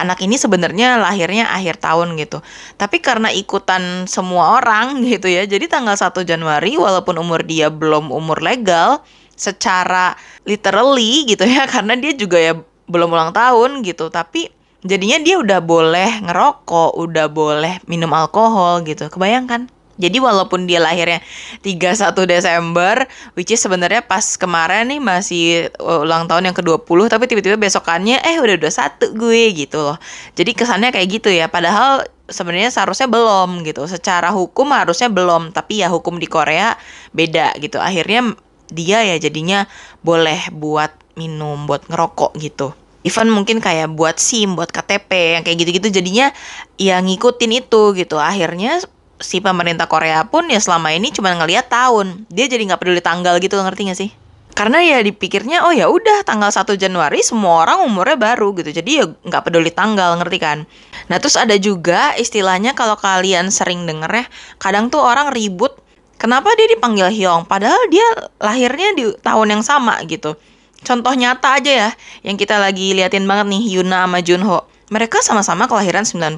anak 0.00 0.24
ini 0.24 0.40
sebenarnya 0.40 0.96
lahirnya 0.96 1.52
akhir 1.52 1.76
tahun 1.84 2.16
gitu. 2.16 2.40
Tapi 2.80 3.04
karena 3.04 3.28
ikutan 3.28 4.08
semua 4.08 4.56
orang 4.56 4.96
gitu 5.12 5.28
ya. 5.28 5.44
Jadi 5.44 5.68
tanggal 5.68 5.94
1 5.94 6.24
Januari 6.24 6.80
walaupun 6.80 7.20
umur 7.20 7.44
dia 7.44 7.68
belum 7.68 8.08
umur 8.08 8.40
legal, 8.40 9.04
secara 9.40 10.12
literally 10.44 11.24
gitu 11.24 11.48
ya 11.48 11.64
karena 11.74 11.96
dia 11.96 12.12
juga 12.12 12.36
ya 12.36 12.52
belum 12.90 13.08
ulang 13.08 13.32
tahun 13.32 13.80
gitu 13.80 14.12
tapi 14.12 14.52
jadinya 14.84 15.16
dia 15.24 15.40
udah 15.40 15.64
boleh 15.64 16.20
ngerokok 16.28 17.00
udah 17.00 17.26
boleh 17.32 17.80
minum 17.88 18.12
alkohol 18.12 18.84
gitu 18.84 19.08
kebayangkan 19.08 19.72
jadi 20.00 20.16
walaupun 20.16 20.64
dia 20.64 20.80
lahirnya 20.80 21.20
31 21.60 22.16
Desember, 22.24 23.04
which 23.36 23.52
is 23.52 23.60
sebenarnya 23.60 24.00
pas 24.00 24.24
kemarin 24.40 24.88
nih 24.88 24.96
masih 24.96 25.68
uh, 25.76 26.00
ulang 26.00 26.24
tahun 26.24 26.48
yang 26.50 26.56
ke-20, 26.56 26.98
tapi 27.12 27.28
tiba-tiba 27.28 27.60
besokannya 27.60 28.16
eh 28.24 28.40
udah 28.40 28.56
21 28.56 29.12
gue 29.12 29.42
gitu 29.52 29.78
loh. 29.84 30.00
Jadi 30.32 30.56
kesannya 30.56 30.88
kayak 30.88 31.20
gitu 31.20 31.28
ya, 31.28 31.52
padahal 31.52 32.08
sebenarnya 32.32 32.72
seharusnya 32.72 33.12
belum 33.12 33.60
gitu. 33.68 33.84
Secara 33.84 34.32
hukum 34.32 34.72
harusnya 34.72 35.12
belum, 35.12 35.52
tapi 35.52 35.84
ya 35.84 35.92
hukum 35.92 36.16
di 36.16 36.24
Korea 36.24 36.80
beda 37.12 37.60
gitu. 37.60 37.76
Akhirnya 37.76 38.32
dia 38.70 39.02
ya 39.04 39.16
jadinya 39.18 39.66
boleh 40.02 40.50
buat 40.54 40.94
minum, 41.18 41.68
buat 41.68 41.84
ngerokok 41.90 42.38
gitu. 42.40 42.72
Even 43.00 43.32
mungkin 43.32 43.64
kayak 43.64 43.96
buat 43.96 44.20
SIM, 44.20 44.56
buat 44.56 44.68
KTP, 44.68 45.40
yang 45.40 45.42
kayak 45.44 45.56
gitu-gitu 45.64 45.88
jadinya 45.88 46.32
ya 46.76 47.00
ngikutin 47.00 47.64
itu 47.64 47.96
gitu. 47.96 48.20
Akhirnya 48.20 48.80
si 49.20 49.40
pemerintah 49.40 49.88
Korea 49.88 50.24
pun 50.28 50.48
ya 50.48 50.60
selama 50.60 50.92
ini 50.92 51.08
cuma 51.08 51.32
ngeliat 51.32 51.72
tahun. 51.72 52.28
Dia 52.28 52.48
jadi 52.48 52.60
nggak 52.68 52.80
peduli 52.80 53.00
tanggal 53.00 53.40
gitu, 53.40 53.56
ngerti 53.56 53.82
gak 53.88 54.00
sih? 54.00 54.10
Karena 54.52 54.84
ya 54.84 55.00
dipikirnya 55.00 55.64
oh 55.64 55.72
ya 55.72 55.88
udah 55.88 56.20
tanggal 56.28 56.52
1 56.52 56.76
Januari 56.76 57.24
semua 57.24 57.64
orang 57.64 57.88
umurnya 57.88 58.20
baru 58.20 58.52
gitu. 58.60 58.68
Jadi 58.68 58.90
ya 59.00 59.08
nggak 59.08 59.48
peduli 59.48 59.72
tanggal, 59.72 60.20
ngerti 60.20 60.36
kan? 60.36 60.68
Nah, 61.08 61.16
terus 61.16 61.40
ada 61.40 61.56
juga 61.56 62.12
istilahnya 62.20 62.76
kalau 62.76 63.00
kalian 63.00 63.48
sering 63.48 63.88
denger 63.88 64.12
ya, 64.12 64.24
kadang 64.60 64.92
tuh 64.92 65.00
orang 65.00 65.32
ribut 65.32 65.79
Kenapa 66.20 66.52
dia 66.52 66.68
dipanggil 66.68 67.08
Hyung? 67.08 67.48
Padahal 67.48 67.80
dia 67.88 68.04
lahirnya 68.36 68.92
di 68.92 69.08
tahun 69.24 69.56
yang 69.56 69.62
sama 69.64 69.96
gitu. 70.04 70.36
Contoh 70.84 71.16
nyata 71.16 71.56
aja 71.56 71.72
ya, 71.72 71.90
yang 72.20 72.36
kita 72.36 72.60
lagi 72.60 72.92
liatin 72.92 73.24
banget 73.24 73.48
nih 73.48 73.80
Yuna 73.80 74.04
sama 74.04 74.20
Junho. 74.20 74.68
Mereka 74.92 75.24
sama-sama 75.24 75.64
kelahiran 75.64 76.04
90. 76.04 76.36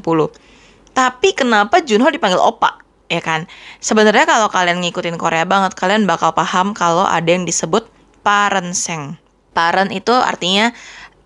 Tapi 0.95 1.29
kenapa 1.35 1.83
Junho 1.83 2.07
dipanggil 2.15 2.39
Opa? 2.39 2.79
Ya 3.11 3.19
kan? 3.19 3.51
Sebenarnya 3.83 4.23
kalau 4.23 4.47
kalian 4.55 4.79
ngikutin 4.87 5.19
Korea 5.19 5.43
banget, 5.43 5.75
kalian 5.75 6.07
bakal 6.07 6.31
paham 6.31 6.79
kalau 6.79 7.03
ada 7.03 7.27
yang 7.27 7.43
disebut 7.43 7.91
parenseng. 8.23 9.19
Paren 9.51 9.91
itu 9.91 10.15
artinya 10.15 10.71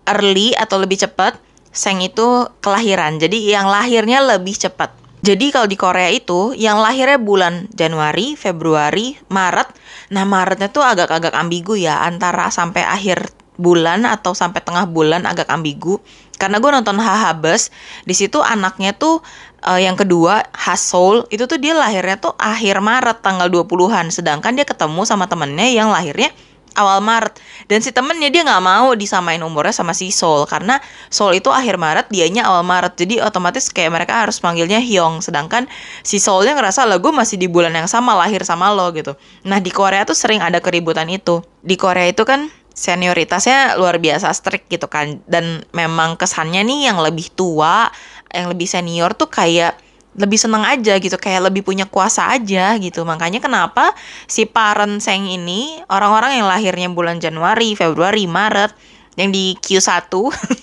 early 0.09 0.57
atau 0.57 0.81
lebih 0.81 0.97
cepat, 0.97 1.37
seng 1.69 2.01
itu 2.01 2.49
kelahiran. 2.65 3.21
Jadi 3.21 3.53
yang 3.53 3.69
lahirnya 3.69 4.19
lebih 4.25 4.57
cepat. 4.57 5.06
Jadi 5.27 5.51
kalau 5.51 5.67
di 5.67 5.75
Korea 5.75 6.07
itu 6.07 6.55
yang 6.55 6.79
lahirnya 6.79 7.19
bulan 7.19 7.67
Januari, 7.75 8.39
Februari, 8.39 9.19
Maret. 9.27 9.75
Nah, 10.15 10.23
Maretnya 10.23 10.71
tuh 10.71 10.87
agak-agak 10.87 11.35
ambigu 11.35 11.75
ya 11.75 11.99
antara 11.99 12.47
sampai 12.47 12.87
akhir 12.87 13.27
bulan 13.59 14.07
atau 14.07 14.31
sampai 14.31 14.63
tengah 14.63 14.87
bulan 14.87 15.27
agak 15.27 15.51
ambigu. 15.51 15.99
Karena 16.39 16.63
gue 16.63 16.71
nonton 16.71 16.95
Hahabes, 17.03 17.75
di 18.07 18.15
situ 18.15 18.39
anaknya 18.39 18.95
tuh 18.95 19.19
uh, 19.67 19.75
yang 19.75 19.99
kedua 19.99 20.47
Hasol 20.55 21.27
itu 21.27 21.43
tuh 21.43 21.59
dia 21.59 21.75
lahirnya 21.75 22.15
tuh 22.23 22.31
akhir 22.39 22.79
Maret 22.79 23.19
tanggal 23.19 23.51
20-an 23.51 24.13
sedangkan 24.13 24.55
dia 24.55 24.63
ketemu 24.63 25.03
sama 25.03 25.27
temennya 25.27 25.67
yang 25.67 25.89
lahirnya 25.89 26.31
awal 26.77 27.01
Maret. 27.01 27.41
Dan 27.65 27.81
si 27.81 27.89
temennya 27.89 28.29
dia 28.29 28.45
nggak 28.45 28.63
mau 28.63 28.93
disamain 28.93 29.41
umurnya 29.41 29.73
sama 29.73 29.97
si 29.97 30.13
Soul 30.13 30.45
karena 30.45 30.77
Soul 31.09 31.41
itu 31.41 31.49
akhir 31.49 31.75
Maret 31.81 32.07
dianya 32.13 32.45
awal 32.45 32.61
Maret. 32.61 32.93
Jadi 32.95 33.19
otomatis 33.19 33.67
kayak 33.73 33.91
mereka 33.91 34.23
harus 34.23 34.37
panggilnya 34.37 34.77
Hyung. 34.77 35.19
Sedangkan 35.19 35.65
si 36.05 36.21
Soulnya 36.21 36.53
ngerasa 36.53 36.85
lah 36.85 37.01
gue 37.01 37.09
masih 37.09 37.41
di 37.41 37.49
bulan 37.49 37.73
yang 37.73 37.89
sama 37.89 38.13
lahir 38.13 38.45
sama 38.45 38.69
lo 38.71 38.93
gitu. 38.93 39.17
Nah 39.43 39.57
di 39.57 39.73
Korea 39.73 40.05
tuh 40.05 40.15
sering 40.15 40.39
ada 40.39 40.61
keributan 40.61 41.09
itu. 41.09 41.41
Di 41.65 41.75
Korea 41.75 42.07
itu 42.07 42.23
kan 42.23 42.47
senioritasnya 42.77 43.81
luar 43.81 43.97
biasa 43.97 44.29
strict 44.37 44.69
gitu 44.69 44.85
kan. 44.85 45.19
Dan 45.25 45.65
memang 45.73 46.15
kesannya 46.15 46.61
nih 46.61 46.93
yang 46.93 47.01
lebih 47.01 47.33
tua 47.33 47.89
yang 48.29 48.51
lebih 48.51 48.67
senior 48.69 49.15
tuh 49.17 49.31
kayak 49.31 49.86
lebih 50.17 50.35
seneng 50.41 50.65
aja 50.65 50.97
gitu 50.97 51.13
kayak 51.15 51.53
lebih 51.53 51.61
punya 51.61 51.85
kuasa 51.85 52.33
aja 52.33 52.73
gitu. 52.81 53.05
Makanya 53.05 53.37
kenapa 53.37 53.93
si 54.25 54.49
parent 54.49 54.97
Seng 54.99 55.29
ini 55.29 55.77
orang-orang 55.87 56.41
yang 56.41 56.49
lahirnya 56.49 56.89
bulan 56.89 57.21
Januari 57.21 57.77
Februari 57.77 58.25
Maret 58.25 58.73
yang 59.17 59.29
di 59.29 59.53
Q1 59.57 60.09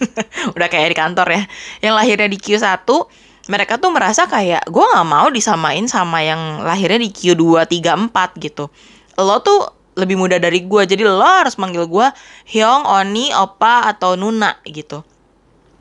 udah 0.59 0.69
kayak 0.71 0.95
di 0.95 0.97
kantor 0.99 1.27
ya 1.27 1.43
yang 1.83 1.95
lahirnya 1.99 2.31
di 2.31 2.39
Q1 2.39 2.87
mereka 3.51 3.83
tuh 3.83 3.91
merasa 3.91 4.31
kayak 4.31 4.71
gue 4.71 4.85
nggak 4.85 5.09
mau 5.11 5.27
disamain 5.31 5.85
sama 5.91 6.23
yang 6.23 6.63
lahirnya 6.63 7.03
di 7.03 7.11
Q2 7.15 7.67
3 7.71 8.11
4 8.11 8.45
gitu. 8.45 8.71
Lo 9.23 9.39
tuh 9.43 9.71
lebih 9.95 10.19
muda 10.19 10.43
dari 10.43 10.67
gue 10.67 10.83
jadi 10.83 11.07
lo 11.07 11.23
harus 11.23 11.55
manggil 11.55 11.87
gue 11.87 12.07
Hyung, 12.51 12.83
Oni, 12.83 13.31
Opa 13.31 13.87
atau 13.87 14.19
Nuna 14.19 14.59
gitu 14.67 15.07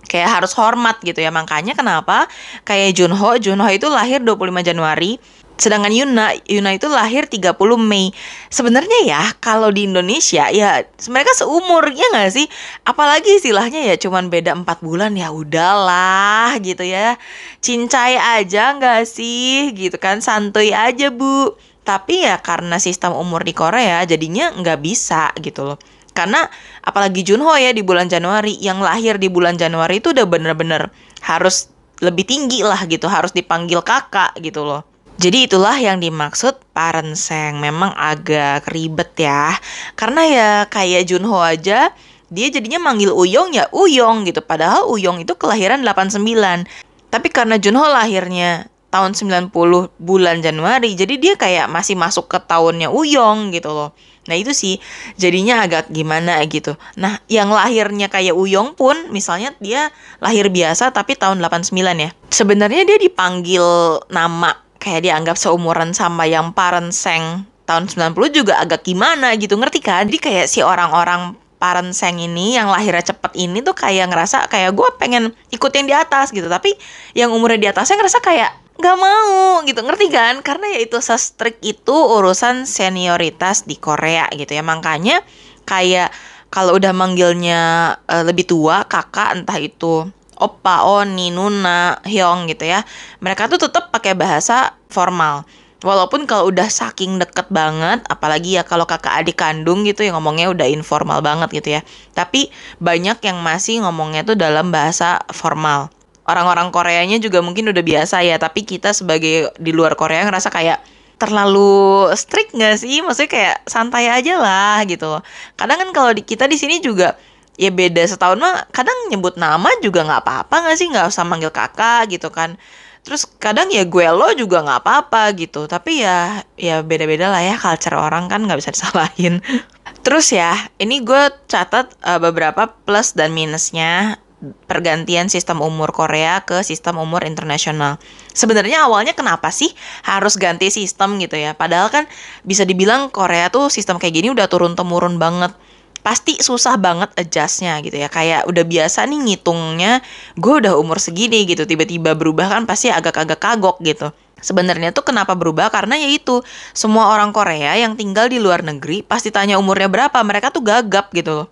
kayak 0.08 0.42
harus 0.42 0.54
hormat 0.56 1.00
gitu 1.02 1.20
ya. 1.20 1.32
Makanya 1.34 1.74
kenapa 1.74 2.28
kayak 2.68 2.96
Junho, 2.98 3.38
Junho 3.40 3.68
itu 3.72 3.88
lahir 3.90 4.20
25 4.22 4.64
Januari, 4.64 5.18
sedangkan 5.54 5.94
Yuna, 5.94 6.34
Yuna 6.50 6.76
itu 6.76 6.90
lahir 6.90 7.30
30 7.30 7.56
Mei. 7.78 8.10
Sebenarnya 8.50 9.00
ya 9.06 9.24
kalau 9.38 9.70
di 9.70 9.86
Indonesia 9.86 10.50
ya 10.50 10.84
mereka 11.08 11.32
seumur 11.38 11.88
ya 11.94 12.06
nggak 12.14 12.32
sih? 12.34 12.46
Apalagi 12.84 13.38
istilahnya 13.38 13.86
ya 13.86 13.96
cuman 13.98 14.28
beda 14.34 14.58
4 14.58 14.66
bulan 14.82 15.14
ya 15.14 15.30
udahlah 15.30 16.58
gitu 16.60 16.84
ya. 16.84 17.16
Cincai 17.62 18.18
aja 18.18 18.76
nggak 18.78 19.06
sih 19.08 19.72
gitu 19.78 19.96
kan 20.02 20.20
santuy 20.20 20.74
aja 20.74 21.14
bu. 21.14 21.54
Tapi 21.84 22.24
ya 22.24 22.40
karena 22.40 22.80
sistem 22.80 23.12
umur 23.12 23.44
di 23.44 23.52
Korea 23.52 24.08
jadinya 24.08 24.56
nggak 24.56 24.80
bisa 24.80 25.36
gitu 25.44 25.68
loh. 25.68 25.78
Karena 26.14 26.46
apalagi 26.86 27.26
Junho 27.26 27.50
ya 27.58 27.74
di 27.74 27.82
bulan 27.82 28.08
Januari 28.08 28.58
yang 28.62 28.80
lahir 28.80 29.18
di 29.18 29.28
bulan 29.28 29.58
Januari 29.58 29.98
itu 29.98 30.14
udah 30.14 30.26
bener-bener 30.30 30.94
harus 31.26 31.74
lebih 32.02 32.26
tinggi 32.26 32.62
lah 32.62 32.86
gitu, 32.86 33.10
harus 33.10 33.34
dipanggil 33.34 33.82
kakak 33.82 34.38
gitu 34.42 34.62
loh. 34.66 34.86
Jadi 35.22 35.46
itulah 35.46 35.78
yang 35.78 36.02
dimaksud 36.02 36.58
parenseng. 36.74 37.62
Memang 37.62 37.94
agak 37.94 38.66
ribet 38.74 39.14
ya. 39.18 39.54
Karena 39.94 40.22
ya 40.26 40.50
kayak 40.70 41.06
Junho 41.06 41.38
aja 41.38 41.94
dia 42.34 42.48
jadinya 42.50 42.82
manggil 42.82 43.14
Uyong 43.14 43.54
ya 43.54 43.70
Uyong 43.70 44.26
gitu. 44.26 44.42
Padahal 44.42 44.90
Uyong 44.90 45.22
itu 45.22 45.38
kelahiran 45.38 45.86
89. 45.86 46.66
Tapi 47.14 47.28
karena 47.30 47.62
Junho 47.62 47.86
lahirnya 47.86 48.74
tahun 48.90 49.14
90 49.14 49.50
bulan 49.98 50.42
Januari, 50.42 50.94
jadi 50.94 51.18
dia 51.18 51.34
kayak 51.34 51.70
masih 51.70 51.98
masuk 51.98 52.30
ke 52.30 52.38
tahunnya 52.42 52.90
Uyong 52.90 53.54
gitu 53.54 53.70
loh. 53.70 53.90
Nah 54.28 54.36
itu 54.40 54.56
sih 54.56 54.80
jadinya 55.20 55.64
agak 55.64 55.92
gimana 55.92 56.40
gitu. 56.48 56.80
Nah 56.96 57.20
yang 57.28 57.52
lahirnya 57.52 58.08
kayak 58.08 58.36
Uyong 58.36 58.76
pun 58.76 58.96
misalnya 59.12 59.52
dia 59.60 59.92
lahir 60.24 60.48
biasa 60.48 60.96
tapi 60.96 61.20
tahun 61.20 61.44
89 61.44 61.76
ya. 62.00 62.10
Sebenarnya 62.32 62.84
dia 62.88 62.98
dipanggil 63.00 63.64
nama 64.08 64.56
kayak 64.80 65.08
dianggap 65.08 65.36
seumuran 65.40 65.92
sama 65.96 66.28
yang 66.28 66.52
Parenseng 66.56 67.48
tahun 67.64 67.88
90 67.88 68.16
juga 68.36 68.60
agak 68.60 68.84
gimana 68.84 69.36
gitu 69.40 69.56
ngerti 69.56 69.80
kan? 69.80 70.08
Jadi 70.08 70.20
kayak 70.20 70.46
si 70.52 70.60
orang-orang 70.60 71.36
Parenseng 71.64 72.20
ini 72.20 72.60
yang 72.60 72.68
lahirnya 72.68 73.16
cepet 73.16 73.40
ini 73.40 73.64
tuh 73.64 73.72
kayak 73.72 74.12
ngerasa 74.12 74.52
kayak 74.52 74.76
gue 74.76 74.90
pengen 75.00 75.32
ikut 75.48 75.72
yang 75.72 75.88
di 75.88 75.96
atas 75.96 76.36
gitu. 76.36 76.52
Tapi 76.52 76.76
yang 77.16 77.32
umurnya 77.32 77.60
di 77.64 77.70
atasnya 77.72 78.04
ngerasa 78.04 78.20
kayak 78.20 78.52
nggak 78.84 78.98
mau 79.00 79.64
gitu. 79.64 79.80
Ngerti 79.80 80.12
kan? 80.12 80.44
Karena 80.44 80.76
ya 80.76 80.84
itu 80.84 81.00
sestrik 81.00 81.64
itu 81.64 81.96
urusan 81.96 82.68
senioritas 82.68 83.64
di 83.64 83.80
Korea 83.80 84.28
gitu 84.36 84.52
ya. 84.52 84.60
Makanya 84.60 85.24
kayak 85.64 86.12
kalau 86.52 86.76
udah 86.76 86.92
manggilnya 86.92 87.96
uh, 88.12 88.28
lebih 88.28 88.44
tua 88.44 88.84
kakak 88.84 89.40
entah 89.40 89.56
itu 89.56 90.12
opa 90.38 90.84
oni 90.84 91.32
nuna 91.32 92.04
hyong 92.04 92.52
gitu 92.52 92.68
ya 92.68 92.84
mereka 93.24 93.48
tuh 93.48 93.64
tetap 93.64 93.90
pakai 93.90 94.14
bahasa 94.14 94.76
formal 94.92 95.48
Walaupun 95.84 96.24
kalau 96.24 96.48
udah 96.48 96.72
saking 96.72 97.20
deket 97.20 97.52
banget, 97.52 98.08
apalagi 98.08 98.56
ya 98.56 98.64
kalau 98.64 98.88
kakak 98.88 99.20
adik 99.20 99.36
kandung 99.36 99.84
gitu 99.84 100.08
yang 100.08 100.16
ngomongnya 100.16 100.48
udah 100.48 100.64
informal 100.72 101.20
banget 101.20 101.52
gitu 101.60 101.70
ya. 101.76 101.82
Tapi 102.16 102.48
banyak 102.80 103.20
yang 103.20 103.44
masih 103.44 103.84
ngomongnya 103.84 104.24
tuh 104.24 104.40
dalam 104.40 104.72
bahasa 104.72 105.20
formal. 105.36 105.92
Orang-orang 106.24 106.72
Koreanya 106.72 107.20
juga 107.20 107.44
mungkin 107.44 107.68
udah 107.68 107.84
biasa 107.84 108.24
ya 108.24 108.40
tapi 108.40 108.64
kita 108.64 108.96
sebagai 108.96 109.52
di 109.60 109.76
luar 109.76 110.00
Korea 110.00 110.24
ngerasa 110.24 110.48
kayak 110.48 110.80
terlalu 111.20 112.08
strict 112.16 112.56
nggak 112.56 112.80
sih? 112.80 113.04
Maksudnya 113.04 113.32
kayak 113.36 113.56
santai 113.68 114.08
aja 114.08 114.40
lah 114.40 114.80
gitu. 114.88 115.20
Kadang 115.60 115.84
kan 115.84 115.90
kalau 115.92 116.12
di 116.16 116.24
kita 116.24 116.48
di 116.48 116.56
sini 116.56 116.80
juga 116.80 117.20
ya 117.60 117.76
beda 117.76 118.08
setahun 118.08 118.40
mah 118.40 118.72
kadang 118.72 118.96
nyebut 119.12 119.36
nama 119.36 119.68
juga 119.84 120.08
nggak 120.08 120.24
apa-apa 120.24 120.56
nggak 120.64 120.78
sih? 120.80 120.88
Nggak 120.88 121.12
usah 121.12 121.28
manggil 121.28 121.52
kakak 121.52 122.08
gitu 122.08 122.32
kan 122.32 122.56
terus 123.04 123.28
kadang 123.40 123.68
ya 123.68 123.84
gue 123.84 124.08
lo 124.16 124.32
juga 124.34 124.64
nggak 124.64 124.80
apa-apa 124.80 125.36
gitu 125.36 125.68
tapi 125.68 126.02
ya 126.02 126.42
ya 126.56 126.80
beda-beda 126.80 127.28
lah 127.28 127.44
ya 127.44 127.60
culture 127.60 128.00
orang 128.00 128.32
kan 128.32 128.48
nggak 128.48 128.64
bisa 128.64 128.72
disalahin 128.72 129.44
terus 130.08 130.32
ya 130.32 130.56
ini 130.80 131.04
gue 131.04 131.32
catat 131.52 131.92
uh, 132.04 132.20
beberapa 132.20 132.72
plus 132.88 133.12
dan 133.12 133.36
minusnya 133.36 134.24
pergantian 134.68 135.32
sistem 135.32 135.64
umur 135.64 135.96
Korea 135.96 136.44
ke 136.44 136.68
sistem 136.68 137.00
umur 137.00 137.24
internasional. 137.24 137.96
Sebenarnya 138.36 138.84
awalnya 138.84 139.16
kenapa 139.16 139.48
sih 139.56 139.72
harus 140.04 140.36
ganti 140.36 140.68
sistem 140.68 141.16
gitu 141.24 141.40
ya? 141.40 141.56
Padahal 141.56 141.88
kan 141.88 142.04
bisa 142.44 142.68
dibilang 142.68 143.08
Korea 143.08 143.48
tuh 143.48 143.72
sistem 143.72 143.96
kayak 143.96 144.20
gini 144.20 144.28
udah 144.36 144.52
turun 144.52 144.76
temurun 144.76 145.16
banget. 145.16 145.56
Pasti 146.04 146.38
susah 146.44 146.76
banget 146.76 147.16
adjustnya 147.16 147.80
gitu 147.80 147.96
ya. 147.96 148.12
Kayak 148.12 148.46
udah 148.52 148.64
biasa 148.68 149.08
nih 149.08 149.20
ngitungnya, 149.24 150.04
gue 150.36 150.54
udah 150.60 150.76
umur 150.76 151.00
segini 151.00 151.48
gitu. 151.48 151.64
Tiba-tiba 151.64 152.14
berubah 152.14 152.52
kan 152.52 152.68
pasti 152.68 152.92
agak-agak 152.92 153.40
kagok 153.40 153.80
gitu. 153.82 154.12
Sebenarnya 154.44 154.92
tuh 154.92 155.08
kenapa 155.08 155.40
berubah 155.40 155.72
karena 155.72 155.96
ya 155.96 156.12
itu 156.12 156.44
semua 156.76 157.16
orang 157.16 157.32
Korea 157.32 157.80
yang 157.80 157.96
tinggal 157.96 158.28
di 158.28 158.44
luar 158.44 158.60
negeri 158.60 159.00
pasti 159.00 159.32
tanya 159.32 159.56
umurnya 159.56 159.88
berapa 159.88 160.20
mereka 160.20 160.52
tuh 160.52 160.60
gagap 160.60 161.16
gitu 161.16 161.32
loh. 161.32 161.48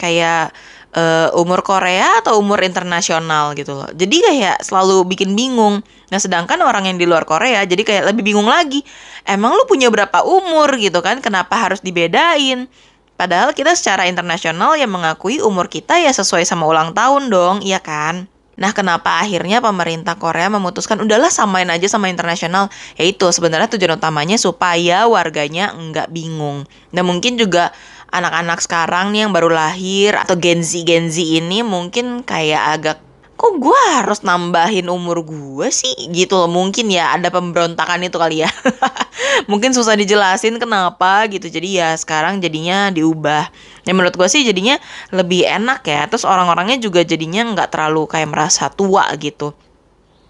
Kayak 0.00 0.56
uh, 0.96 1.28
umur 1.36 1.60
Korea 1.60 2.24
atau 2.24 2.40
umur 2.40 2.64
internasional 2.64 3.52
gitu 3.52 3.76
loh. 3.76 3.88
Jadi 3.92 4.24
kayak 4.24 4.64
selalu 4.64 5.04
bikin 5.12 5.36
bingung. 5.36 5.84
Nah, 6.10 6.18
sedangkan 6.18 6.58
orang 6.64 6.88
yang 6.88 6.96
di 6.96 7.04
luar 7.04 7.28
Korea 7.28 7.62
jadi 7.68 7.84
kayak 7.84 8.04
lebih 8.14 8.32
bingung 8.32 8.48
lagi. 8.48 8.80
Emang 9.28 9.54
lu 9.54 9.68
punya 9.68 9.92
berapa 9.92 10.24
umur 10.24 10.72
gitu 10.80 10.98
kan? 11.04 11.20
Kenapa 11.20 11.60
harus 11.60 11.84
dibedain? 11.84 12.66
Padahal 13.20 13.52
kita 13.52 13.76
secara 13.76 14.08
internasional 14.08 14.80
yang 14.80 14.88
mengakui 14.88 15.44
umur 15.44 15.68
kita 15.68 16.00
ya 16.00 16.08
sesuai 16.08 16.48
sama 16.48 16.64
ulang 16.64 16.96
tahun 16.96 17.28
dong, 17.28 17.60
iya 17.60 17.76
kan? 17.76 18.24
Nah, 18.56 18.72
kenapa 18.72 19.20
akhirnya 19.20 19.60
pemerintah 19.60 20.16
Korea 20.16 20.48
memutuskan 20.48 21.04
udahlah 21.04 21.28
samain 21.28 21.68
aja 21.68 21.84
sama 21.84 22.08
internasional? 22.08 22.72
Yaitu 22.96 23.28
sebenarnya 23.28 23.68
tujuan 23.76 24.00
utamanya 24.00 24.40
supaya 24.40 25.04
warganya 25.04 25.68
nggak 25.76 26.08
bingung. 26.08 26.64
Nah, 26.96 27.04
mungkin 27.04 27.36
juga 27.36 27.76
anak-anak 28.08 28.64
sekarang 28.64 29.12
nih 29.12 29.28
yang 29.28 29.36
baru 29.36 29.52
lahir 29.52 30.16
atau 30.16 30.40
Gen 30.40 30.64
Z 30.64 30.80
Gen 30.88 31.12
Z 31.12 31.20
ini 31.20 31.60
mungkin 31.60 32.24
kayak 32.24 32.62
agak 32.72 32.98
kok 33.40 33.56
gue 33.56 33.80
harus 33.96 34.20
nambahin 34.20 34.92
umur 34.92 35.24
gue 35.24 35.72
sih? 35.72 35.96
Gitu 36.12 36.36
loh 36.36 36.52
mungkin 36.52 36.92
ya 36.92 37.16
ada 37.16 37.32
pemberontakan 37.32 38.04
itu 38.04 38.20
kali 38.20 38.44
ya. 38.44 38.50
Mungkin 39.50 39.72
susah 39.72 39.96
dijelasin 39.96 40.60
kenapa 40.60 41.24
gitu. 41.32 41.48
Jadi 41.48 41.80
ya 41.80 41.96
sekarang 41.96 42.44
jadinya 42.44 42.92
diubah. 42.92 43.48
Ya 43.88 43.96
menurut 43.96 44.12
gue 44.12 44.28
sih 44.28 44.44
jadinya 44.44 44.76
lebih 45.08 45.48
enak 45.48 45.80
ya. 45.88 46.04
Terus 46.12 46.28
orang-orangnya 46.28 46.76
juga 46.84 47.00
jadinya 47.00 47.40
nggak 47.56 47.72
terlalu 47.72 48.04
kayak 48.12 48.28
merasa 48.28 48.68
tua 48.68 49.08
gitu. 49.16 49.56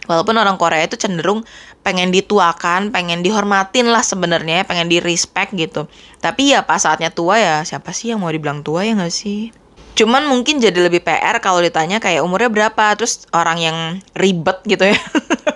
Walaupun 0.06 0.38
orang 0.38 0.54
Korea 0.54 0.86
itu 0.86 0.94
cenderung 0.94 1.42
pengen 1.82 2.14
dituakan, 2.14 2.94
pengen 2.94 3.26
dihormatin 3.26 3.90
lah 3.90 4.06
sebenarnya, 4.06 4.62
pengen 4.66 4.86
di 4.86 5.02
respect 5.02 5.50
gitu. 5.58 5.90
Tapi 6.22 6.54
ya 6.54 6.62
pas 6.62 6.82
saatnya 6.82 7.10
tua 7.10 7.42
ya 7.42 7.56
siapa 7.66 7.90
sih 7.90 8.14
yang 8.14 8.22
mau 8.22 8.30
dibilang 8.30 8.62
tua 8.62 8.86
ya 8.86 8.94
nggak 8.94 9.10
sih? 9.10 9.50
Cuman 9.98 10.26
mungkin 10.26 10.62
jadi 10.62 10.76
lebih 10.76 11.04
PR 11.04 11.36
kalau 11.44 11.60
ditanya 11.60 12.00
kayak 12.00 12.24
umurnya 12.24 12.48
berapa, 12.48 12.96
terus 12.96 13.26
orang 13.34 13.58
yang 13.60 13.76
ribet 14.16 14.58
gitu 14.64 14.90
ya, 14.90 14.98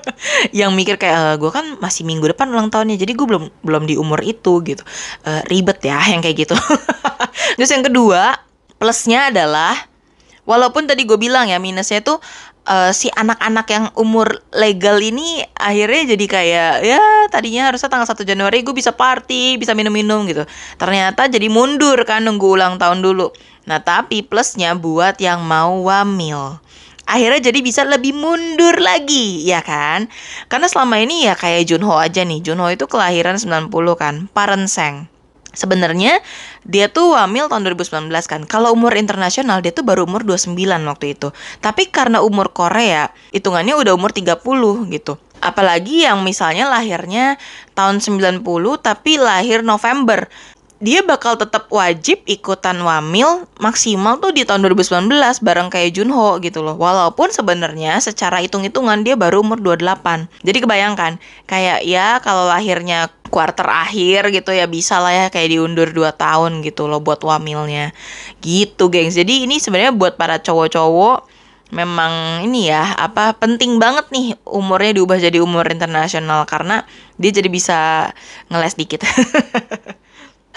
yang 0.65 0.71
mikir 0.77 1.01
kayak 1.01 1.17
e, 1.17 1.23
gue 1.41 1.51
kan 1.51 1.65
masih 1.81 2.05
minggu 2.05 2.29
depan 2.31 2.51
ulang 2.53 2.69
tahunnya, 2.69 3.01
jadi 3.01 3.13
gue 3.17 3.27
belum 3.27 3.45
belum 3.65 3.83
di 3.89 3.95
umur 3.97 4.21
itu 4.21 4.61
gitu, 4.67 4.83
e, 5.25 5.31
ribet 5.49 5.81
ya 5.81 5.99
yang 6.13 6.21
kayak 6.21 6.45
gitu. 6.45 6.57
terus 7.57 7.71
yang 7.73 7.87
kedua 7.87 8.37
plusnya 8.77 9.33
adalah 9.33 9.73
walaupun 10.45 10.85
tadi 10.85 11.09
gue 11.09 11.17
bilang 11.17 11.49
ya 11.49 11.57
minusnya 11.57 12.05
tuh 12.05 12.21
uh, 12.69 12.93
si 12.93 13.09
anak-anak 13.13 13.67
yang 13.69 13.85
umur 13.97 14.41
legal 14.53 15.01
ini 15.01 15.45
akhirnya 15.57 16.17
jadi 16.17 16.27
kayak 16.29 16.73
ya 16.85 17.03
tadinya 17.29 17.73
harusnya 17.73 17.89
tanggal 17.93 18.09
1 18.09 18.25
Januari 18.25 18.65
gue 18.65 18.75
bisa 18.77 18.93
party, 18.93 19.57
bisa 19.61 19.73
minum-minum 19.77 20.25
gitu. 20.29 20.45
Ternyata 20.81 21.29
jadi 21.29 21.47
mundur 21.49 21.97
kan 22.05 22.25
nunggu 22.25 22.57
ulang 22.57 22.77
tahun 22.81 23.05
dulu. 23.05 23.33
Nah, 23.65 23.81
tapi 23.81 24.21
plusnya 24.21 24.77
buat 24.77 25.17
yang 25.21 25.45
mau 25.45 25.89
wamil. 25.89 26.61
Akhirnya 27.05 27.53
jadi 27.53 27.61
bisa 27.61 27.85
lebih 27.85 28.17
mundur 28.17 28.81
lagi, 28.81 29.45
ya 29.45 29.61
kan? 29.61 30.09
Karena 30.49 30.69
selama 30.69 31.05
ini 31.05 31.29
ya 31.29 31.37
kayak 31.37 31.69
Junho 31.69 32.01
aja 32.01 32.25
nih. 32.25 32.41
Junho 32.41 32.65
itu 32.73 32.89
kelahiran 32.89 33.37
90 33.37 33.69
kan, 33.97 34.29
Parenseng. 34.33 35.13
Sebenarnya 35.55 36.19
dia 36.67 36.91
tuh 36.91 37.15
wamil 37.15 37.47
tahun 37.47 37.63
2019 37.63 38.11
kan. 38.27 38.43
Kalau 38.45 38.75
umur 38.75 38.99
internasional 38.99 39.63
dia 39.63 39.71
tuh 39.71 39.87
baru 39.87 40.03
umur 40.05 40.27
29 40.27 40.59
waktu 40.91 41.15
itu. 41.15 41.31
Tapi 41.63 41.89
karena 41.95 42.21
umur 42.27 42.51
Korea 42.51 43.15
hitungannya 43.31 43.79
udah 43.79 43.95
umur 43.95 44.11
30 44.11 44.43
gitu. 44.91 45.15
Apalagi 45.39 46.09
yang 46.09 46.27
misalnya 46.27 46.67
lahirnya 46.67 47.39
tahun 47.79 48.03
90 48.03 48.43
tapi 48.83 49.21
lahir 49.21 49.63
November 49.63 50.27
dia 50.85 51.01
bakal 51.01 51.41
tetap 51.41 51.73
wajib 51.73 52.21
ikutan 52.29 52.77
wamil 52.85 53.49
maksimal 53.57 54.21
tuh 54.21 54.37
di 54.37 54.45
tahun 54.45 54.69
2019 54.69 55.09
bareng 55.41 55.73
kayak 55.73 55.97
Junho 55.97 56.37
gitu 56.45 56.61
loh. 56.61 56.77
Walaupun 56.77 57.33
sebenarnya 57.33 57.97
secara 58.05 58.45
hitung-hitungan 58.45 59.01
dia 59.01 59.17
baru 59.17 59.41
umur 59.41 59.65
28. 59.65 60.29
Jadi 60.45 60.59
kebayangkan 60.61 61.17
kayak 61.49 61.89
ya 61.89 62.21
kalau 62.21 62.45
lahirnya 62.53 63.09
quarter 63.33 63.65
akhir 63.65 64.29
gitu 64.29 64.53
ya 64.53 64.69
bisa 64.69 65.01
lah 65.01 65.25
ya 65.25 65.27
kayak 65.33 65.57
diundur 65.57 65.89
2 65.89 66.05
tahun 66.21 66.61
gitu 66.61 66.85
loh 66.85 67.01
buat 67.01 67.25
wamilnya. 67.25 67.97
Gitu, 68.45 68.93
gengs. 68.93 69.17
Jadi 69.17 69.49
ini 69.49 69.57
sebenarnya 69.57 69.97
buat 69.97 70.21
para 70.21 70.37
cowok-cowok 70.37 71.33
memang 71.73 72.45
ini 72.45 72.69
ya 72.69 72.93
apa 73.01 73.35
penting 73.41 73.81
banget 73.81 74.13
nih 74.13 74.37
umurnya 74.47 75.01
diubah 75.01 75.17
jadi 75.17 75.41
umur 75.41 75.65
internasional 75.73 76.45
karena 76.45 76.85
dia 77.17 77.33
jadi 77.33 77.49
bisa 77.49 78.13
ngeles 78.53 78.77
dikit. 78.77 79.01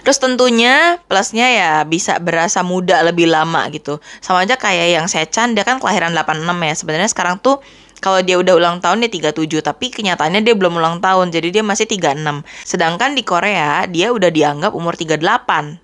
Terus 0.08 0.24
tentunya 0.24 1.04
plusnya 1.12 1.52
ya 1.52 1.72
bisa 1.84 2.16
berasa 2.24 2.64
muda 2.64 3.04
lebih 3.04 3.28
lama 3.28 3.68
gitu. 3.76 4.00
Sama 4.24 4.48
aja 4.48 4.56
kayak 4.56 4.96
yang 4.96 5.06
Sechan 5.12 5.52
dia 5.52 5.68
kan 5.68 5.84
kelahiran 5.84 6.16
86 6.16 6.48
ya. 6.48 6.76
Sebenarnya 6.80 7.12
sekarang 7.12 7.44
tuh 7.44 7.60
kalau 8.00 8.24
dia 8.24 8.40
udah 8.40 8.56
ulang 8.56 8.80
tahun 8.80 9.04
dia 9.04 9.12
37 9.36 9.68
tapi 9.68 9.92
kenyataannya 9.92 10.48
dia 10.48 10.56
belum 10.56 10.80
ulang 10.80 11.04
tahun 11.04 11.28
jadi 11.34 11.60
dia 11.60 11.64
masih 11.66 11.90
36 11.90 12.46
sedangkan 12.62 13.18
di 13.18 13.26
Korea 13.28 13.84
dia 13.90 14.14
udah 14.16 14.30
dianggap 14.30 14.72
umur 14.72 14.96
38 14.96 15.20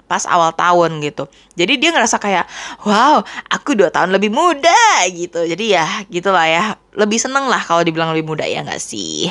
pas 0.07 0.23
awal 0.31 0.55
tahun 0.55 1.03
gitu. 1.03 1.27
Jadi 1.59 1.83
dia 1.83 1.91
ngerasa 1.91 2.15
kayak 2.23 2.47
wow 2.87 3.19
aku 3.51 3.75
dua 3.75 3.91
tahun 3.91 4.15
lebih 4.15 4.31
muda 4.31 5.03
gitu. 5.11 5.43
Jadi 5.43 5.75
ya 5.75 5.83
gitulah 6.07 6.47
ya. 6.47 6.79
Lebih 6.95 7.19
seneng 7.19 7.51
lah 7.51 7.59
kalau 7.59 7.83
dibilang 7.83 8.15
lebih 8.15 8.31
muda 8.31 8.47
ya 8.47 8.63
nggak 8.63 8.79
sih? 8.79 9.27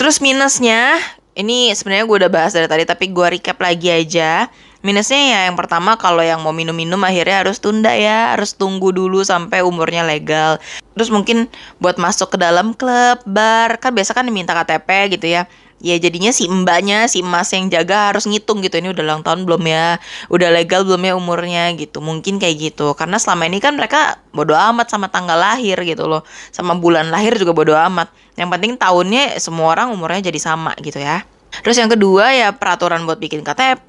Terus 0.00 0.24
minusnya 0.24 0.96
ini 1.32 1.72
sebenarnya 1.72 2.04
gue 2.04 2.16
udah 2.26 2.32
bahas 2.32 2.52
dari 2.52 2.68
tadi 2.68 2.84
tapi 2.84 3.08
gue 3.08 3.26
recap 3.38 3.58
lagi 3.60 3.88
aja 3.88 4.48
Minusnya 4.82 5.22
ya 5.30 5.40
yang 5.46 5.54
pertama 5.54 5.94
kalau 5.94 6.26
yang 6.26 6.42
mau 6.42 6.50
minum-minum 6.50 6.98
akhirnya 7.06 7.46
harus 7.46 7.62
tunda 7.62 7.94
ya, 7.94 8.34
harus 8.34 8.58
tunggu 8.58 8.90
dulu 8.90 9.22
sampai 9.22 9.62
umurnya 9.62 10.02
legal. 10.02 10.58
Terus 10.98 11.06
mungkin 11.06 11.46
buat 11.78 12.02
masuk 12.02 12.34
ke 12.34 12.38
dalam 12.42 12.74
klub, 12.74 13.22
bar, 13.22 13.78
kan 13.78 13.94
biasa 13.94 14.10
kan 14.10 14.26
diminta 14.26 14.50
KTP 14.58 15.14
gitu 15.14 15.30
ya. 15.38 15.46
Ya 15.82 15.98
jadinya 15.98 16.30
si 16.30 16.46
mbaknya, 16.46 17.10
si 17.10 17.26
emas 17.26 17.50
yang 17.50 17.66
jaga 17.66 18.14
harus 18.14 18.24
ngitung 18.30 18.62
gitu. 18.62 18.78
Ini 18.78 18.94
udah 18.94 19.02
ulang 19.02 19.22
tahun 19.26 19.42
belum 19.42 19.62
ya? 19.66 19.98
Udah 20.30 20.48
legal 20.54 20.86
belum 20.86 21.02
ya 21.02 21.12
umurnya 21.18 21.74
gitu. 21.74 21.98
Mungkin 21.98 22.38
kayak 22.38 22.56
gitu. 22.72 22.94
Karena 22.94 23.18
selama 23.18 23.50
ini 23.50 23.58
kan 23.58 23.74
mereka 23.74 24.22
bodo 24.30 24.54
amat 24.54 24.94
sama 24.94 25.10
tanggal 25.10 25.34
lahir 25.34 25.76
gitu 25.82 26.06
loh. 26.06 26.22
Sama 26.54 26.78
bulan 26.78 27.10
lahir 27.10 27.34
juga 27.34 27.50
bodo 27.50 27.74
amat. 27.74 28.14
Yang 28.38 28.48
penting 28.54 28.72
tahunnya 28.78 29.42
semua 29.42 29.74
orang 29.74 29.90
umurnya 29.90 30.30
jadi 30.30 30.38
sama 30.38 30.72
gitu 30.78 31.02
ya. 31.02 31.26
Terus 31.60 31.76
yang 31.76 31.92
kedua 31.92 32.32
ya 32.32 32.48
peraturan 32.56 33.04
buat 33.04 33.20
bikin 33.20 33.44
KTP, 33.44 33.88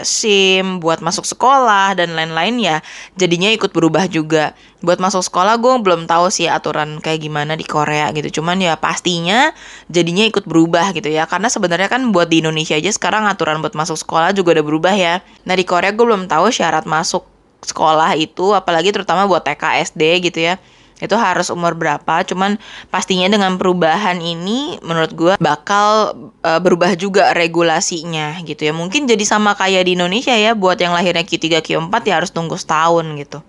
SIM, 0.00 0.80
buat 0.80 1.04
masuk 1.04 1.28
sekolah 1.28 1.92
dan 1.92 2.16
lain-lain 2.16 2.56
ya 2.56 2.76
jadinya 3.20 3.52
ikut 3.52 3.68
berubah 3.76 4.08
juga. 4.08 4.56
Buat 4.80 4.96
masuk 4.96 5.20
sekolah 5.20 5.60
gue 5.60 5.76
belum 5.84 6.08
tahu 6.08 6.32
sih 6.32 6.48
aturan 6.48 7.04
kayak 7.04 7.20
gimana 7.20 7.52
di 7.52 7.68
Korea 7.68 8.08
gitu. 8.16 8.40
Cuman 8.40 8.64
ya 8.64 8.80
pastinya 8.80 9.52
jadinya 9.92 10.24
ikut 10.24 10.48
berubah 10.48 10.96
gitu 10.96 11.12
ya. 11.12 11.28
Karena 11.28 11.52
sebenarnya 11.52 11.92
kan 11.92 12.00
buat 12.16 12.32
di 12.32 12.40
Indonesia 12.40 12.80
aja 12.80 12.88
sekarang 12.88 13.28
aturan 13.28 13.60
buat 13.60 13.76
masuk 13.76 14.00
sekolah 14.00 14.32
juga 14.32 14.56
udah 14.56 14.64
berubah 14.64 14.94
ya. 14.96 15.20
Nah 15.44 15.52
di 15.52 15.68
Korea 15.68 15.92
gue 15.92 16.08
belum 16.08 16.32
tahu 16.32 16.48
syarat 16.48 16.88
masuk 16.88 17.28
sekolah 17.62 18.16
itu 18.18 18.56
apalagi 18.56 18.90
terutama 18.90 19.28
buat 19.28 19.44
TK 19.44 19.84
SD 19.92 20.02
gitu 20.32 20.40
ya 20.48 20.56
itu 21.02 21.18
harus 21.18 21.50
umur 21.50 21.74
berapa? 21.74 22.22
Cuman 22.22 22.62
pastinya 22.94 23.26
dengan 23.26 23.58
perubahan 23.58 24.22
ini 24.22 24.78
menurut 24.86 25.12
gue 25.12 25.34
bakal 25.42 26.14
uh, 26.46 26.60
berubah 26.62 26.94
juga 26.94 27.34
regulasinya 27.34 28.38
gitu 28.46 28.70
ya. 28.70 28.72
Mungkin 28.72 29.10
jadi 29.10 29.26
sama 29.26 29.58
kayak 29.58 29.90
di 29.90 29.98
Indonesia 29.98 30.32
ya 30.32 30.54
buat 30.54 30.78
yang 30.78 30.94
lahirnya 30.94 31.26
Q3 31.26 31.58
Q4 31.58 31.92
ya 32.06 32.14
harus 32.22 32.30
tunggu 32.30 32.54
setahun 32.54 33.04
gitu. 33.18 33.42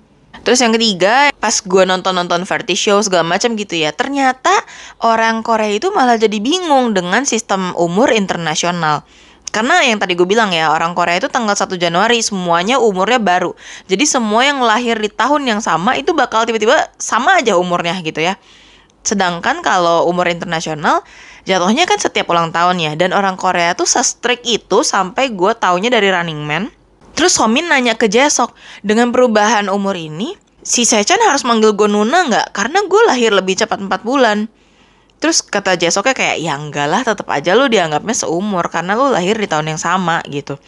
Terus 0.44 0.60
yang 0.60 0.76
ketiga, 0.76 1.32
pas 1.40 1.56
gue 1.56 1.84
nonton-nonton 1.88 2.44
variety 2.44 2.76
show 2.76 3.00
segala 3.00 3.24
macam 3.24 3.56
gitu 3.56 3.80
ya, 3.80 3.96
ternyata 3.96 4.52
orang 5.00 5.40
Korea 5.40 5.72
itu 5.72 5.88
malah 5.96 6.20
jadi 6.20 6.36
bingung 6.44 6.92
dengan 6.92 7.24
sistem 7.24 7.72
umur 7.80 8.12
internasional. 8.12 9.08
Karena 9.54 9.86
yang 9.86 10.02
tadi 10.02 10.18
gue 10.18 10.26
bilang 10.26 10.50
ya, 10.50 10.74
orang 10.74 10.98
Korea 10.98 11.22
itu 11.22 11.30
tanggal 11.30 11.54
1 11.54 11.78
Januari 11.78 12.26
semuanya 12.26 12.82
umurnya 12.82 13.22
baru. 13.22 13.54
Jadi 13.86 14.10
semua 14.10 14.42
yang 14.42 14.66
lahir 14.66 14.98
di 14.98 15.14
tahun 15.14 15.46
yang 15.46 15.62
sama 15.62 15.94
itu 15.94 16.10
bakal 16.18 16.50
tiba-tiba 16.50 16.90
sama 16.98 17.38
aja 17.38 17.54
umurnya 17.54 17.94
gitu 18.02 18.18
ya. 18.18 18.34
Sedangkan 19.06 19.62
kalau 19.62 20.10
umur 20.10 20.26
internasional 20.26 21.06
jatuhnya 21.46 21.86
kan 21.86 22.02
setiap 22.02 22.34
ulang 22.34 22.50
tahun 22.50 22.82
ya. 22.82 22.92
Dan 22.98 23.14
orang 23.14 23.38
Korea 23.38 23.78
tuh 23.78 23.86
se-strict 23.86 24.42
itu 24.50 24.82
sampai 24.82 25.30
gue 25.30 25.54
taunya 25.54 25.94
dari 25.94 26.10
Running 26.10 26.42
Man. 26.42 26.74
Terus 27.14 27.38
Somin 27.38 27.70
nanya 27.70 27.94
ke 27.94 28.10
Jesok, 28.10 28.58
dengan 28.82 29.14
perubahan 29.14 29.70
umur 29.70 29.94
ini, 29.94 30.34
si 30.66 30.82
Sechan 30.82 31.22
harus 31.22 31.46
manggil 31.46 31.78
gue 31.78 31.86
Nuna 31.86 32.26
nggak? 32.26 32.58
Karena 32.58 32.82
gue 32.90 33.02
lahir 33.06 33.30
lebih 33.30 33.54
cepat 33.54 33.78
4 33.78 34.02
bulan. 34.02 34.50
Terus 35.24 35.40
kata 35.40 35.80
Jesoknya 35.80 36.12
kayak 36.12 36.38
ya 36.44 36.60
enggak 36.60 36.92
lah 36.92 37.00
tetap 37.08 37.32
aja 37.32 37.56
lu 37.56 37.72
dianggapnya 37.72 38.12
seumur 38.12 38.68
karena 38.68 38.92
lu 39.00 39.08
lahir 39.08 39.40
di 39.40 39.48
tahun 39.48 39.72
yang 39.72 39.80
sama 39.80 40.20
gitu. 40.28 40.60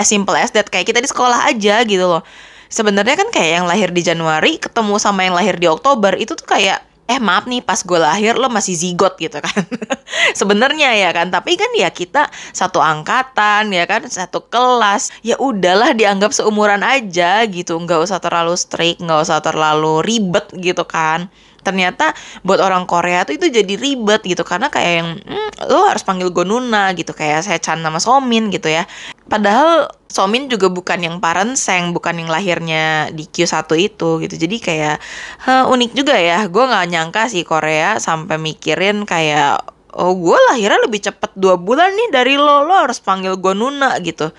As 0.00 0.08
simple 0.08 0.32
as 0.32 0.48
that 0.56 0.72
kayak 0.72 0.88
kita 0.88 1.04
di 1.04 1.12
sekolah 1.12 1.44
aja 1.44 1.84
gitu 1.84 2.08
loh. 2.08 2.24
Sebenarnya 2.72 3.20
kan 3.20 3.28
kayak 3.28 3.60
yang 3.60 3.66
lahir 3.68 3.92
di 3.92 4.00
Januari 4.00 4.56
ketemu 4.56 4.96
sama 4.96 5.28
yang 5.28 5.36
lahir 5.36 5.60
di 5.60 5.68
Oktober 5.68 6.16
itu 6.16 6.32
tuh 6.32 6.48
kayak 6.48 6.88
eh 7.08 7.16
maaf 7.16 7.48
nih 7.48 7.64
pas 7.64 7.80
gue 7.80 7.96
lahir 7.96 8.36
lo 8.36 8.52
masih 8.52 8.76
zigot 8.76 9.16
gitu 9.16 9.40
kan 9.40 9.64
sebenarnya 10.38 10.92
ya 10.92 11.10
kan 11.16 11.32
tapi 11.32 11.56
kan 11.56 11.72
ya 11.72 11.88
kita 11.88 12.28
satu 12.52 12.84
angkatan 12.84 13.72
ya 13.72 13.88
kan 13.88 14.04
satu 14.04 14.44
kelas 14.44 15.08
ya 15.24 15.40
udahlah 15.40 15.96
dianggap 15.96 16.36
seumuran 16.36 16.84
aja 16.84 17.48
gitu 17.48 17.80
nggak 17.80 18.04
usah 18.04 18.20
terlalu 18.20 18.52
strict 18.60 19.00
nggak 19.00 19.24
usah 19.24 19.40
terlalu 19.40 20.04
ribet 20.04 20.52
gitu 20.60 20.84
kan 20.84 21.32
ternyata 21.68 22.16
buat 22.40 22.56
orang 22.64 22.88
Korea 22.88 23.28
tuh 23.28 23.36
itu 23.36 23.52
jadi 23.52 23.74
ribet 23.76 24.24
gitu. 24.24 24.40
Karena 24.48 24.72
kayak 24.72 24.92
yang 25.04 25.08
hmm, 25.20 25.68
lo 25.68 25.84
harus 25.84 26.00
panggil 26.00 26.32
gue 26.32 26.48
Nuna 26.48 26.96
gitu. 26.96 27.12
Kayak 27.12 27.44
saya 27.44 27.60
Chan 27.60 27.84
nama 27.84 28.00
Somin 28.00 28.48
gitu 28.48 28.72
ya. 28.72 28.88
Padahal 29.28 29.92
Somin 30.08 30.48
juga 30.48 30.72
bukan 30.72 31.04
yang 31.04 31.20
parenseng 31.20 31.92
bukan 31.92 32.16
yang 32.16 32.32
lahirnya 32.32 33.12
di 33.12 33.28
Q1 33.28 33.68
itu 33.76 34.24
gitu. 34.24 34.34
Jadi 34.40 34.56
kayak 34.56 34.96
huh, 35.44 35.68
unik 35.68 35.92
juga 35.92 36.16
ya. 36.16 36.48
Gue 36.48 36.64
nggak 36.64 36.86
nyangka 36.88 37.28
sih 37.28 37.44
Korea 37.44 38.00
sampai 38.00 38.40
mikirin 38.40 39.04
kayak 39.04 39.60
oh 39.92 40.16
gue 40.16 40.38
lahirnya 40.48 40.80
lebih 40.88 41.04
cepet 41.04 41.36
dua 41.36 41.60
bulan 41.60 41.92
nih 41.92 42.08
dari 42.08 42.34
lo. 42.40 42.64
Lo 42.64 42.72
harus 42.72 42.96
panggil 43.04 43.36
gue 43.36 43.52
Nuna 43.52 44.00
gitu. 44.00 44.32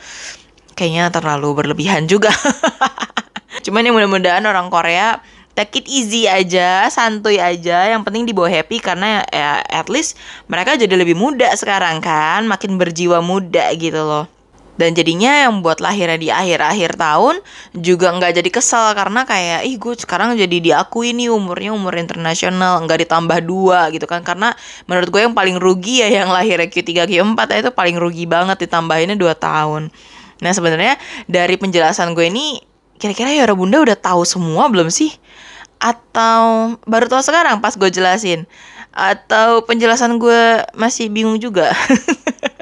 Kayaknya 0.73 1.13
terlalu 1.13 1.53
berlebihan 1.53 2.09
juga. 2.09 2.33
Cuman 3.65 3.83
yang 3.83 3.95
mudah-mudahan 3.97 4.45
orang 4.47 4.71
Korea 4.71 5.19
take 5.55 5.83
it 5.83 5.85
easy 5.89 6.25
aja, 6.25 6.87
santuy 6.89 7.37
aja. 7.41 7.89
Yang 7.89 8.01
penting 8.05 8.23
dibawa 8.29 8.49
happy 8.49 8.77
karena 8.81 9.25
ya 9.29 9.63
at 9.65 9.87
least 9.87 10.19
mereka 10.49 10.75
jadi 10.75 10.93
lebih 10.93 11.17
muda 11.17 11.49
sekarang 11.57 12.01
kan, 12.01 12.45
makin 12.45 12.75
berjiwa 12.77 13.19
muda 13.23 13.69
gitu 13.77 14.01
loh. 14.01 14.25
Dan 14.79 14.95
jadinya 14.95 15.43
yang 15.43 15.59
buat 15.59 15.83
lahirnya 15.83 16.15
di 16.15 16.31
akhir-akhir 16.31 16.95
tahun 16.95 17.43
juga 17.75 18.15
nggak 18.15 18.39
jadi 18.39 18.47
kesel 18.47 18.95
karena 18.95 19.27
kayak 19.27 19.67
ih 19.67 19.75
gue 19.75 19.91
sekarang 19.99 20.39
jadi 20.39 20.57
diakui 20.63 21.11
nih 21.11 21.27
umurnya 21.27 21.75
umur 21.75 21.99
internasional 21.99 22.79
nggak 22.87 23.03
ditambah 23.03 23.43
dua 23.43 23.91
gitu 23.91 24.07
kan 24.07 24.23
karena 24.23 24.55
menurut 24.87 25.11
gue 25.11 25.21
yang 25.27 25.35
paling 25.35 25.59
rugi 25.59 25.99
ya 25.99 26.23
yang 26.23 26.31
lahirnya 26.31 26.71
Q3 26.71 27.11
Q4 27.11 27.39
ya 27.51 27.57
itu 27.67 27.71
paling 27.75 27.99
rugi 27.99 28.23
banget 28.23 28.55
ditambahinnya 28.63 29.19
dua 29.19 29.35
tahun. 29.35 29.91
Nah 30.39 30.51
sebenarnya 30.55 30.95
dari 31.27 31.59
penjelasan 31.59 32.15
gue 32.15 32.31
ini 32.31 32.63
kira-kira 32.99 33.31
Yora 33.31 33.55
Bunda 33.55 33.79
udah 33.79 33.95
tahu 33.95 34.27
semua 34.27 34.67
belum 34.67 34.91
sih? 34.91 35.15
Atau 35.79 36.75
baru 36.83 37.07
tahu 37.07 37.23
sekarang 37.23 37.63
pas 37.63 37.73
gue 37.79 37.87
jelasin? 37.87 38.43
Atau 38.91 39.63
penjelasan 39.63 40.19
gue 40.19 40.67
masih 40.75 41.07
bingung 41.07 41.39
juga? 41.39 41.71